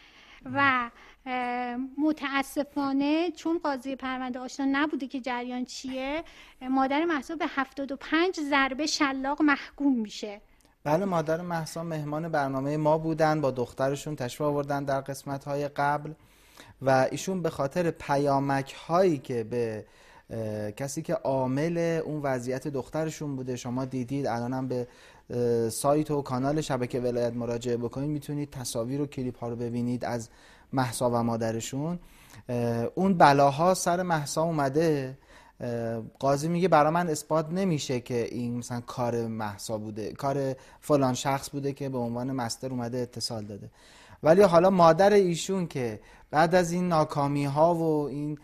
و 0.53 0.89
متاسفانه 1.97 3.31
چون 3.31 3.59
قاضی 3.59 3.95
پرونده 3.95 4.39
آشنا 4.39 4.65
نبوده 4.71 5.07
که 5.07 5.21
جریان 5.21 5.65
چیه 5.65 6.23
مادر 6.69 7.05
محسا 7.05 7.35
به 7.35 7.45
75 7.47 8.39
ضربه 8.49 8.85
شلاق 8.85 9.41
محکوم 9.41 9.99
میشه. 9.99 10.41
بله 10.83 11.05
مادر 11.05 11.41
محسا 11.41 11.83
مهمان 11.83 12.29
برنامه 12.29 12.77
ما 12.77 12.97
بودن 12.97 13.41
با 13.41 13.51
دخترشون 13.51 14.15
تشریف 14.15 14.41
آوردن 14.41 14.83
در 14.83 15.01
قسمت 15.01 15.43
های 15.43 15.67
قبل 15.67 16.13
و 16.81 17.07
ایشون 17.11 17.41
به 17.41 17.49
خاطر 17.49 17.91
پیامک 17.91 18.73
هایی 18.73 19.17
که 19.17 19.43
به 19.43 19.85
کسی 20.77 21.01
که 21.01 21.13
عامل 21.13 22.01
اون 22.05 22.21
وضعیت 22.21 22.67
دخترشون 22.67 23.35
بوده 23.35 23.55
شما 23.55 23.85
دیدید 23.85 24.27
الانم 24.27 24.67
به 24.67 24.87
سایت 25.69 26.11
و 26.11 26.21
کانال 26.21 26.61
شبکه 26.61 26.99
ولایت 26.99 27.33
مراجعه 27.33 27.77
بکنید 27.77 28.09
می‌تونید 28.09 28.49
تصاویر 28.49 29.01
و 29.01 29.05
کلیپ 29.05 29.39
ها 29.39 29.49
رو 29.49 29.55
ببینید 29.55 30.05
از 30.05 30.29
محسا 30.75 31.09
و 31.09 31.15
مادرشون 31.15 31.99
اون 32.95 33.13
بلاها 33.13 33.73
سر 33.73 34.01
محسا 34.01 34.43
اومده. 34.43 35.17
قاضی 36.19 36.47
میگه 36.47 36.67
برا 36.67 36.91
من 36.91 37.09
اثبات 37.09 37.49
نمیشه 37.51 37.99
که 37.99 38.27
این 38.31 38.57
مثلا 38.57 38.81
کار 38.81 39.27
محسا 39.27 39.77
بوده 39.77 40.11
کار 40.11 40.55
فلان 40.81 41.13
شخص 41.13 41.49
بوده 41.49 41.73
که 41.73 41.89
به 41.89 41.97
عنوان 41.97 42.31
مستر 42.31 42.69
اومده 42.69 42.97
اتصال 42.97 43.45
داده. 43.45 43.69
ولی 44.23 44.41
حالا 44.41 44.69
مادر 44.69 45.13
ایشون 45.13 45.67
که 45.67 45.99
بعد 46.31 46.55
از 46.55 46.71
این 46.71 46.87
ناکامی 46.87 47.45
ها 47.45 47.75
و 47.75 48.07
این 48.07 48.37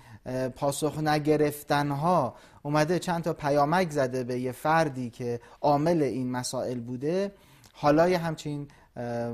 پاسخ 0.55 0.99
نگرفتن 0.99 1.91
ها 1.91 2.35
اومده 2.63 2.99
چند 2.99 3.23
تا 3.23 3.33
پیامک 3.33 3.89
زده 3.89 4.23
به 4.23 4.39
یه 4.39 4.51
فردی 4.51 5.09
که 5.09 5.39
عامل 5.61 6.01
این 6.01 6.31
مسائل 6.31 6.79
بوده 6.79 7.31
حالا 7.73 8.09
یه 8.09 8.17
همچین 8.17 8.67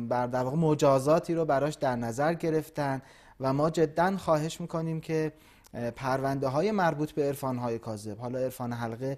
بر 0.10 0.28
در 0.28 0.44
واقع 0.44 0.58
مجازاتی 0.58 1.34
رو 1.34 1.46
براش 1.46 1.74
در 1.74 1.96
نظر 1.96 2.34
گرفتن 2.34 3.02
و 3.40 3.54
ما 3.54 3.70
جدا 3.70 4.18
خواهش 4.18 4.62
می‌کنیم 4.62 5.02
که 5.02 5.34
پرونده 5.96 6.48
های 6.48 6.72
مربوط 6.72 7.12
به 7.12 7.24
عرفان 7.24 7.58
های 7.58 7.80
کاذب 7.80 8.18
حالا 8.18 8.40
عرفان 8.40 8.74
حلقه 8.74 9.18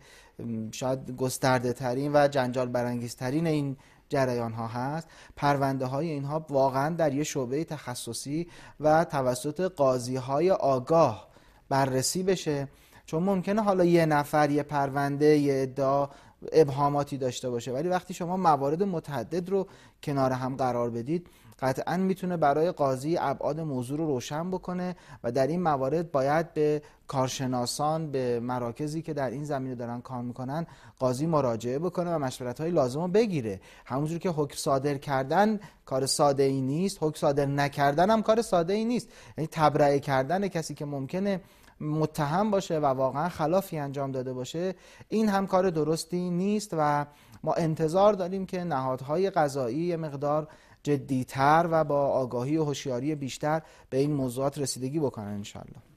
شاید 0.71 1.15
گسترده 1.15 1.73
ترین 1.73 2.11
و 2.13 2.27
جنجال 2.27 2.67
برانگیز 2.67 3.15
ترین 3.15 3.47
این 3.47 3.77
جریان 4.09 4.53
ها 4.53 4.67
هست. 4.67 5.07
پرونده 5.35 5.85
های 5.85 6.09
اینها 6.09 6.45
واقعا 6.49 6.95
در 6.95 7.13
یه 7.13 7.23
شعبه 7.23 7.63
تخصصی 7.63 8.47
و 8.79 9.05
توسط 9.05 9.61
قاضی 9.61 10.15
های 10.15 10.51
آگاه 10.51 11.27
بررسی 11.69 12.23
بشه. 12.23 12.67
چون 13.05 13.23
ممکنه 13.23 13.63
حالا 13.63 13.85
یه 13.85 14.05
نفر 14.05 14.49
یه 14.49 14.63
پرونده 14.63 15.25
یه 15.25 15.61
ادعا 15.61 16.09
ابهاماتی 16.51 17.17
داشته 17.17 17.49
باشه. 17.49 17.71
ولی 17.71 17.89
وقتی 17.89 18.13
شما 18.13 18.37
موارد 18.37 18.83
متعدد 18.83 19.49
رو 19.49 19.67
کنار 20.03 20.31
هم 20.31 20.55
قرار 20.55 20.89
بدید 20.89 21.27
قطعا 21.61 21.97
می‌تونه 21.97 22.37
برای 22.37 22.71
قاضی 22.71 23.17
ابعاد 23.17 23.59
موضوع 23.59 23.97
رو 23.97 24.05
روشن 24.05 24.51
بکنه 24.51 24.95
و 25.23 25.31
در 25.31 25.47
این 25.47 25.61
موارد 25.61 26.11
باید 26.11 26.53
به 26.53 26.81
کارشناسان 27.07 28.11
به 28.11 28.39
مراکزی 28.39 29.01
که 29.01 29.13
در 29.13 29.29
این 29.29 29.43
زمینه 29.43 29.75
دارن 29.75 30.01
کار 30.01 30.21
می‌کنن 30.21 30.67
قاضی 30.99 31.25
مراجعه 31.25 31.79
بکنه 31.79 32.15
و 32.15 32.19
مشورت 32.19 32.61
های 32.61 32.71
لازم 32.71 33.01
رو 33.01 33.07
بگیره. 33.07 33.59
همونجور 33.85 34.17
که 34.19 34.29
حکم 34.29 34.55
صادر 34.55 34.97
کردن 34.97 35.59
کار 35.85 36.05
ساده 36.05 36.43
ای 36.43 36.61
نیست 36.61 36.97
حکم 37.01 37.19
صادر 37.19 37.45
نکردن 37.45 38.09
هم 38.09 38.21
کار 38.21 38.41
ساده 38.41 38.73
ای 38.73 38.85
نیست. 38.85 39.09
یعنی 39.37 39.47
تبرئه 39.51 39.99
کردن 39.99 40.47
کسی 40.47 40.73
که 40.73 40.85
ممکنه 40.85 41.41
متهم 41.81 42.51
باشه 42.51 42.79
و 42.79 42.85
واقعا 42.85 43.29
خلافی 43.29 43.77
انجام 43.77 44.11
داده 44.11 44.33
باشه 44.33 44.75
این 45.09 45.29
هم 45.29 45.47
کار 45.47 45.69
درستی 45.69 46.29
نیست 46.29 46.73
و 46.77 47.05
ما 47.43 47.53
انتظار 47.53 48.13
داریم 48.13 48.45
که 48.45 48.63
نهادهای 48.63 49.29
قضایی 49.29 49.95
مقدار 49.95 50.47
جدیتر 50.83 51.67
و 51.71 51.83
با 51.83 52.07
آگاهی 52.07 52.57
و 52.57 52.63
هوشیاری 52.63 53.15
بیشتر 53.15 53.61
به 53.89 53.97
این 53.97 54.13
موضوعات 54.13 54.57
رسیدگی 54.57 54.99
بکنن 54.99 55.27
انشالله 55.27 55.88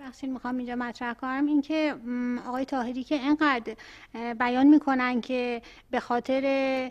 بخشین 0.00 0.32
می‌خوام 0.32 0.56
اینجا 0.56 0.76
مطرح 0.76 1.14
کنم. 1.14 1.46
این 1.46 1.62
که 1.62 1.94
آقای 2.48 2.64
تاهری 2.64 3.04
که 3.04 3.14
اینقدر 3.14 3.74
بیان 4.34 4.66
می‌کنن 4.66 5.20
که 5.20 5.62
به 5.90 6.00
خاطر 6.00 6.90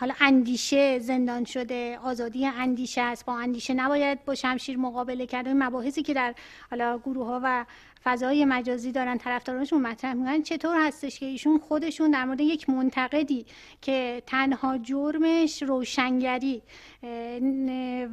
حالا 0.00 0.14
اندیشه 0.20 0.98
زندان 0.98 1.44
شده 1.44 1.98
آزادی 1.98 2.46
اندیشه 2.46 3.00
است 3.00 3.26
با 3.26 3.38
اندیشه 3.38 3.74
نباید 3.74 4.24
با 4.24 4.34
شمشیر 4.34 4.76
مقابله 4.76 5.26
کرد. 5.26 5.48
مباحثی 5.48 6.02
که 6.02 6.14
در 6.14 6.34
حالا 6.70 6.98
گروه 6.98 7.26
ها 7.26 7.40
و 7.44 7.64
فضای 8.04 8.44
مجازی 8.44 8.92
دارن 8.92 9.18
طرفدارانشون 9.18 9.80
مطرح 9.80 10.12
می‌کنن. 10.12 10.42
چطور 10.42 10.86
هستش 10.86 11.20
که 11.20 11.26
ایشون 11.26 11.58
خودشون 11.58 12.10
در 12.10 12.24
مورد 12.24 12.40
یک 12.40 12.70
منتقدی 12.70 13.46
که 13.82 14.22
تنها 14.26 14.78
جرمش 14.78 15.62
روشنگری 15.62 16.62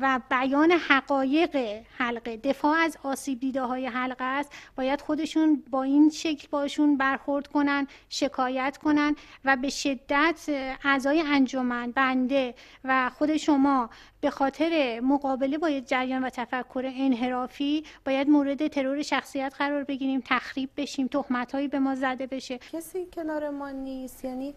و 0.01 0.19
بیان 0.29 0.71
حقایق 0.71 1.57
حلقه 1.97 2.37
دفاع 2.37 2.77
از 2.77 2.97
آسیب 3.03 3.39
دیده 3.39 3.61
های 3.61 3.85
حلقه 3.85 4.23
است 4.23 4.53
باید 4.75 5.01
خودشون 5.01 5.63
با 5.69 5.83
این 5.83 6.09
شکل 6.09 6.47
باشون 6.51 6.97
برخورد 6.97 7.47
کنن 7.47 7.87
شکایت 8.09 8.77
کنن 8.77 9.15
و 9.45 9.55
به 9.55 9.69
شدت 9.69 10.49
اعضای 10.83 11.21
انجمن 11.21 11.91
بنده 11.91 12.55
و 12.83 13.09
خود 13.09 13.37
شما 13.37 13.89
به 14.21 14.29
خاطر 14.29 14.99
مقابله 15.03 15.57
با 15.57 15.79
جریان 15.79 16.23
و 16.23 16.29
تفکر 16.29 16.91
انحرافی 16.95 17.83
باید 18.05 18.29
مورد 18.29 18.67
ترور 18.67 19.01
شخصیت 19.01 19.53
قرار 19.57 19.83
بگیریم 19.83 20.23
تخریب 20.25 20.69
بشیم 20.77 21.07
تهمت 21.07 21.51
هایی 21.51 21.67
به 21.67 21.79
ما 21.79 21.95
زده 21.95 22.27
بشه. 22.27 22.57
کسی 22.57 23.05
کنار 23.13 23.49
ما 23.49 23.69
نیست 23.69 24.25
یعنی 24.25 24.53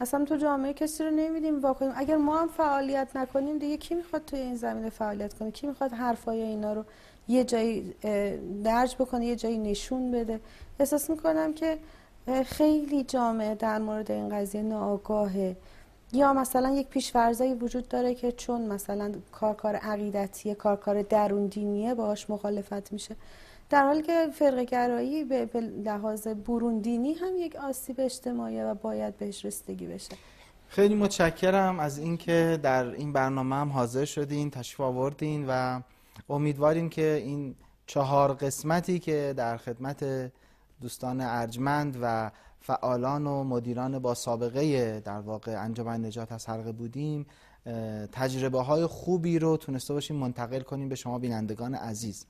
اصلا 0.00 0.24
تو 0.24 0.36
جامعه 0.36 0.72
کسی 0.72 1.04
رو 1.04 1.10
نمیدیم 1.10 1.60
واکنیم 1.60 1.92
اگر 1.96 2.16
ما 2.16 2.38
هم 2.38 2.48
فعالیت 2.48 3.08
نکنیم 3.14 3.58
دیگه 3.58 3.76
کی 3.76 3.94
می‌خواد 3.94 4.24
توی 4.24 4.38
این 4.38 4.54
زمینه 4.56 4.90
فعالیت 4.90 5.34
کنه؟ 5.34 5.50
کی 5.50 5.66
می‌خواد 5.66 5.92
حرفای 5.92 6.42
اینا 6.42 6.72
رو 6.72 6.84
یه 7.28 7.44
جایی 7.44 7.94
درج 8.64 8.94
بکنه 8.94 9.26
یه 9.26 9.36
جایی 9.36 9.58
نشون 9.58 10.12
بده؟ 10.12 10.40
احساس 10.80 11.10
می‌کنم 11.10 11.52
که 11.52 11.78
خیلی 12.46 13.04
جامعه 13.04 13.54
در 13.54 13.78
مورد 13.78 14.10
این 14.10 14.28
قضیه 14.28 14.62
ناآگاهه. 14.62 15.56
یا 16.12 16.32
مثلا 16.32 16.70
یک 16.70 16.88
پیشورزایی 16.88 17.54
وجود 17.54 17.88
داره 17.88 18.14
که 18.14 18.32
چون 18.32 18.66
مثلا 18.66 19.12
کارکار 19.32 19.76
عقیدتیه 19.76 20.54
کارکار 20.54 21.02
درون 21.02 21.46
دینیه 21.46 21.94
باهاش 21.94 22.30
مخالفت 22.30 22.92
میشه. 22.92 23.16
در 23.70 23.86
حالی 23.86 24.02
که 24.02 24.28
فرقه 24.32 24.64
گرایی 24.64 25.24
به 25.24 25.60
لحاظ 25.60 26.28
برون 26.28 26.78
دینی 26.78 27.14
هم 27.14 27.32
یک 27.38 27.56
آسیب 27.56 27.96
اجتماعی 27.98 28.60
و 28.60 28.74
باید 28.74 29.16
بهش 29.16 29.44
رسیدگی 29.44 29.86
بشه. 29.86 30.16
خیلی 30.68 30.94
متشکرم 30.94 31.80
از 31.80 31.98
اینکه 31.98 32.58
در 32.62 32.84
این 32.84 33.12
برنامه 33.12 33.56
هم 33.56 33.68
حاضر 33.68 34.04
شدین 34.04 34.50
تشریف 34.50 34.80
آوردین 34.80 35.46
و 35.48 35.80
امیدواریم 36.28 36.88
که 36.88 37.22
این 37.24 37.54
چهار 37.86 38.32
قسمتی 38.32 38.98
که 38.98 39.34
در 39.36 39.56
خدمت 39.56 40.04
دوستان 40.80 41.20
ارجمند 41.20 41.98
و 42.02 42.30
فعالان 42.66 43.26
و 43.26 43.44
مدیران 43.44 43.98
با 43.98 44.14
سابقه 44.14 45.00
در 45.00 45.20
واقع 45.20 45.62
انجمن 45.62 46.04
نجات 46.04 46.32
از 46.32 46.48
حلقه 46.48 46.72
بودیم 46.72 47.26
تجربه 48.12 48.62
های 48.62 48.86
خوبی 48.86 49.38
رو 49.38 49.56
تونسته 49.56 49.94
باشیم 49.94 50.16
منتقل 50.16 50.60
کنیم 50.60 50.88
به 50.88 50.94
شما 50.94 51.18
بینندگان 51.18 51.74
عزیز. 51.74 52.26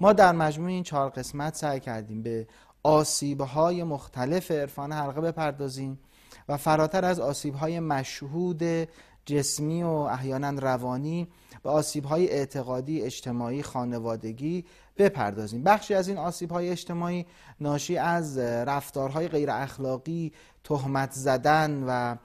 ما 0.00 0.12
در 0.12 0.32
مجموع 0.32 0.68
این 0.68 0.82
چهار 0.82 1.10
قسمت 1.10 1.54
سعی 1.56 1.80
کردیم 1.80 2.22
به 2.22 2.46
آسیب 2.82 3.40
های 3.40 3.82
مختلف 3.82 4.50
عرفان 4.50 4.92
حلقه 4.92 5.20
بپردازیم 5.20 5.98
و 6.48 6.56
فراتر 6.56 7.04
از 7.04 7.20
آسیب 7.20 7.54
های 7.54 7.80
مشهود 7.80 8.62
جسمی 9.26 9.82
و 9.82 9.88
احیانا 9.88 10.50
روانی 10.50 11.28
به 11.62 11.70
آسیب 11.70 12.04
های 12.04 12.30
اعتقادی 12.30 13.02
اجتماعی 13.02 13.62
خانوادگی 13.62 14.64
بپردازیم. 14.98 15.62
بخشی 15.62 15.94
از 15.94 16.08
این 16.08 16.18
آسیب 16.18 16.50
های 16.50 16.68
اجتماعی 16.68 17.26
ناشی 17.60 17.96
از 17.96 18.38
رفتارهای 18.38 19.28
غیر 19.28 19.50
اخلاقی 19.50 20.32
تهمت 20.64 21.12
زدن 21.12 21.84
و 21.88 22.16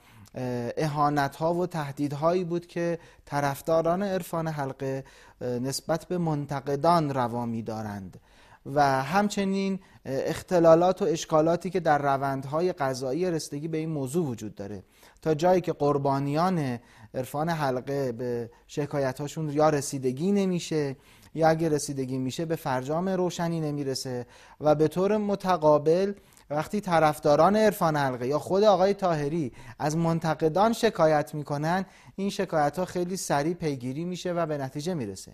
اهانت 0.77 1.35
ها 1.35 1.53
و 1.53 1.67
تهدیدهایی 1.67 2.43
بود 2.43 2.67
که 2.67 2.99
طرفداران 3.25 4.03
عرفان 4.03 4.47
حلقه 4.47 5.03
نسبت 5.41 6.05
به 6.05 6.17
منتقدان 6.17 7.13
روا 7.13 7.61
دارند 7.61 8.19
و 8.65 9.03
همچنین 9.03 9.79
اختلالات 10.05 11.01
و 11.01 11.05
اشکالاتی 11.05 11.69
که 11.69 11.79
در 11.79 11.97
روندهای 11.97 12.73
قضایی 12.73 13.31
رسیدگی 13.31 13.67
به 13.67 13.77
این 13.77 13.89
موضوع 13.89 14.27
وجود 14.27 14.55
داره. 14.55 14.83
تا 15.21 15.33
جایی 15.33 15.61
که 15.61 15.73
قربانیان 15.73 16.79
عرفان 17.13 17.49
حلقه 17.49 18.11
به 18.11 18.49
شکایتهاشون 18.67 19.49
یا 19.49 19.69
رسیدگی 19.69 20.31
نمیشه 20.31 20.95
یا 21.35 21.49
اگه 21.49 21.69
رسیدگی 21.69 22.17
میشه 22.17 22.45
به 22.45 22.55
فرجام 22.55 23.09
روشنی 23.09 23.59
نمی‌رسه 23.59 24.25
و 24.61 24.75
به 24.75 24.87
طور 24.87 25.17
متقابل 25.17 26.13
وقتی 26.49 26.81
طرفداران 26.81 27.55
عرفان 27.55 27.97
حلقه 27.97 28.27
یا 28.27 28.39
خود 28.39 28.63
آقای 28.63 28.93
تاهری 28.93 29.51
از 29.79 29.97
منتقدان 29.97 30.73
شکایت 30.73 31.33
می‌کنن 31.33 31.85
این 32.15 32.29
شکایت 32.29 32.79
ها 32.79 32.85
خیلی 32.85 33.17
سریع 33.17 33.53
پیگیری 33.53 34.05
میشه 34.05 34.33
و 34.33 34.45
به 34.45 34.57
نتیجه 34.57 34.93
می‌رسه. 34.93 35.31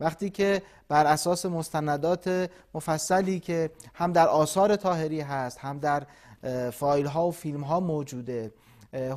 وقتی 0.00 0.30
که 0.30 0.62
بر 0.88 1.06
اساس 1.06 1.46
مستندات 1.46 2.50
مفصلی 2.74 3.40
که 3.40 3.70
هم 3.94 4.12
در 4.12 4.28
آثار 4.28 4.76
تاهری 4.76 5.20
هست 5.20 5.58
هم 5.58 5.78
در 5.78 6.06
فایل 6.70 7.06
ها 7.06 7.26
و 7.26 7.30
فیلم 7.30 7.60
ها 7.60 7.80
موجوده 7.80 8.52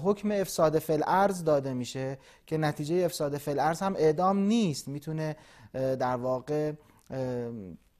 حکم 0.03 0.31
افساد 0.31 0.79
فل 0.79 1.01
ارز 1.07 1.43
داده 1.43 1.73
میشه 1.73 2.17
که 2.47 2.57
نتیجه 2.57 2.95
افساد 2.95 3.37
فل 3.37 3.59
ارز 3.59 3.79
هم 3.79 3.95
اعدام 3.95 4.37
نیست. 4.37 4.87
می‌تونه 4.87 5.35
در 5.73 6.15
واقع 6.15 6.71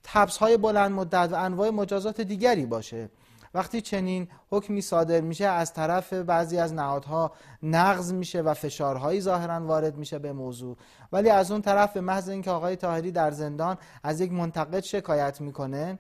تبس 0.03 0.37
های 0.37 0.57
بلند 0.57 0.91
مدت 0.91 1.29
و 1.31 1.35
انواع 1.35 1.69
مجازات 1.69 2.21
دیگری 2.21 2.65
باشه. 2.65 3.09
وقتی 3.53 3.81
چنین 3.81 4.27
حکمی 4.49 4.81
صادر 4.81 5.21
میشه 5.21 5.45
از 5.45 5.73
طرف 5.73 6.13
بعضی 6.13 6.57
از 6.57 6.73
نهادها 6.73 7.31
نقض 7.63 8.13
میشه 8.13 8.41
و 8.41 8.53
فشارهایی 8.53 9.21
ظاهرا 9.21 9.67
وارد 9.67 9.97
میشه 9.97 10.19
به 10.19 10.33
موضوع. 10.33 10.77
ولی 11.11 11.29
از 11.29 11.51
اون 11.51 11.61
طرف 11.61 11.93
به 11.93 12.01
محض 12.01 12.29
اینکه 12.29 12.51
آقای 12.51 12.75
تاهری 12.75 13.11
در 13.11 13.31
زندان 13.31 13.77
از 14.03 14.21
یک 14.21 14.31
منتقد 14.31 14.79
شکایت 14.79 15.41
می‌کنه 15.41 15.99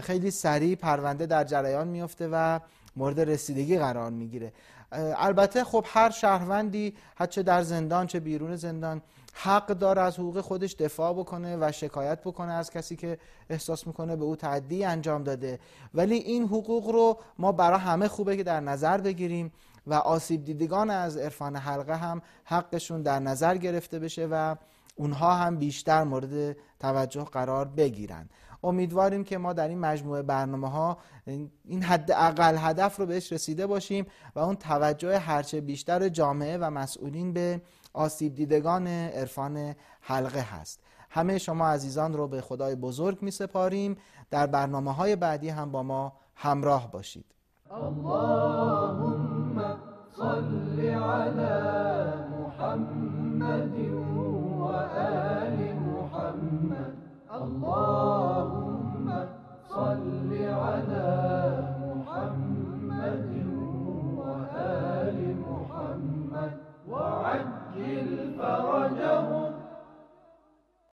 خیلی 0.00 0.30
سریع 0.30 0.74
پرونده 0.74 1.26
در 1.26 1.44
جریان 1.44 1.88
میفته 1.88 2.28
و 2.32 2.60
مورد 2.96 3.20
رسیدگی 3.20 3.78
قرار 3.78 4.10
می‌گیره. 4.10 4.52
البته 4.92 5.64
خب 5.64 5.84
هر 5.88 6.10
شهروندی 6.10 6.94
چه 7.30 7.42
در 7.42 7.62
زندان 7.62 8.06
چه 8.06 8.20
بیرون 8.20 8.56
زندان 8.56 9.02
حق 9.38 9.66
داره 9.66 10.02
از 10.02 10.18
حقوق 10.18 10.40
خودش 10.40 10.74
دفاع 10.74 11.12
بکنه 11.12 11.56
و 11.60 11.72
شکایت 11.72 12.20
بکنه 12.20 12.52
از 12.52 12.70
کسی 12.70 12.96
که 12.96 13.18
احساس 13.50 13.86
می‌کنه 13.86 14.16
به 14.16 14.24
او 14.24 14.36
تعدی 14.36 14.84
انجام 14.84 15.24
داده. 15.24 15.58
ولی 15.94 16.14
این 16.14 16.42
حقوق 16.42 16.90
رو 16.90 17.18
ما 17.38 17.52
برای 17.52 17.80
همه 17.80 18.08
خوبه 18.08 18.36
که 18.36 18.42
در 18.42 18.60
نظر 18.60 19.00
بگیریم 19.00 19.52
و 19.86 19.94
آسیب 19.94 20.44
دیدگان 20.44 20.90
از 20.90 21.16
عرفان 21.16 21.56
حلقه 21.56 21.96
هم 21.96 22.22
حقشون 22.44 23.02
در 23.02 23.20
نظر 23.20 23.56
گرفته 23.56 23.98
بشه 23.98 24.26
و 24.26 24.56
اونها 24.96 25.34
هم 25.34 25.56
بیشتر 25.56 26.04
مورد 26.04 26.56
توجه 26.80 27.24
قرار 27.24 27.64
بگیرن. 27.64 28.28
امیدواریم 28.64 29.24
که 29.24 29.38
ما 29.38 29.52
در 29.52 29.68
این 29.68 29.78
مجموعه 29.78 30.22
برنامه 30.22 30.70
ها 30.70 30.98
این 31.64 31.82
حد 31.82 32.10
اقل 32.10 32.56
هدف 32.58 32.96
رو 32.96 33.06
بهش 33.06 33.32
رسیده 33.32 33.66
باشیم 33.66 34.06
و 34.34 34.38
اون 34.38 34.56
توجه 34.56 35.18
هرچه 35.18 35.60
بیشتر 35.60 36.08
جامعه 36.08 36.58
و 36.58 36.70
مسئولین 36.70 37.32
به 37.32 37.60
آسیب 37.96 38.34
دیدگان 38.34 38.86
عرفان 38.86 39.74
حلقه 40.00 40.40
هست. 40.40 40.80
همه 41.10 41.38
شما 41.38 41.68
عزیزان 41.68 42.12
رو 42.12 42.28
به 42.28 42.40
خدای 42.40 42.74
بزرگ 42.74 43.22
می 43.22 43.30
سپاریم. 43.30 43.96
در 44.30 44.46
برنامه 44.46 44.92
های 44.92 45.16
بعدی 45.16 45.48
هم 45.48 45.72
با 45.72 45.82
ما 45.82 46.12
همراه 46.34 46.90
باشید. 46.90 47.24
اللهم 47.70 48.96
صل 50.16 50.80
على 50.80 52.14
محمد 52.30 53.78
و 53.78 54.64
آل 54.64 55.74
محمد. 55.74 56.92
اللهم 57.30 59.08
صل 59.68 60.32
على 60.32 61.35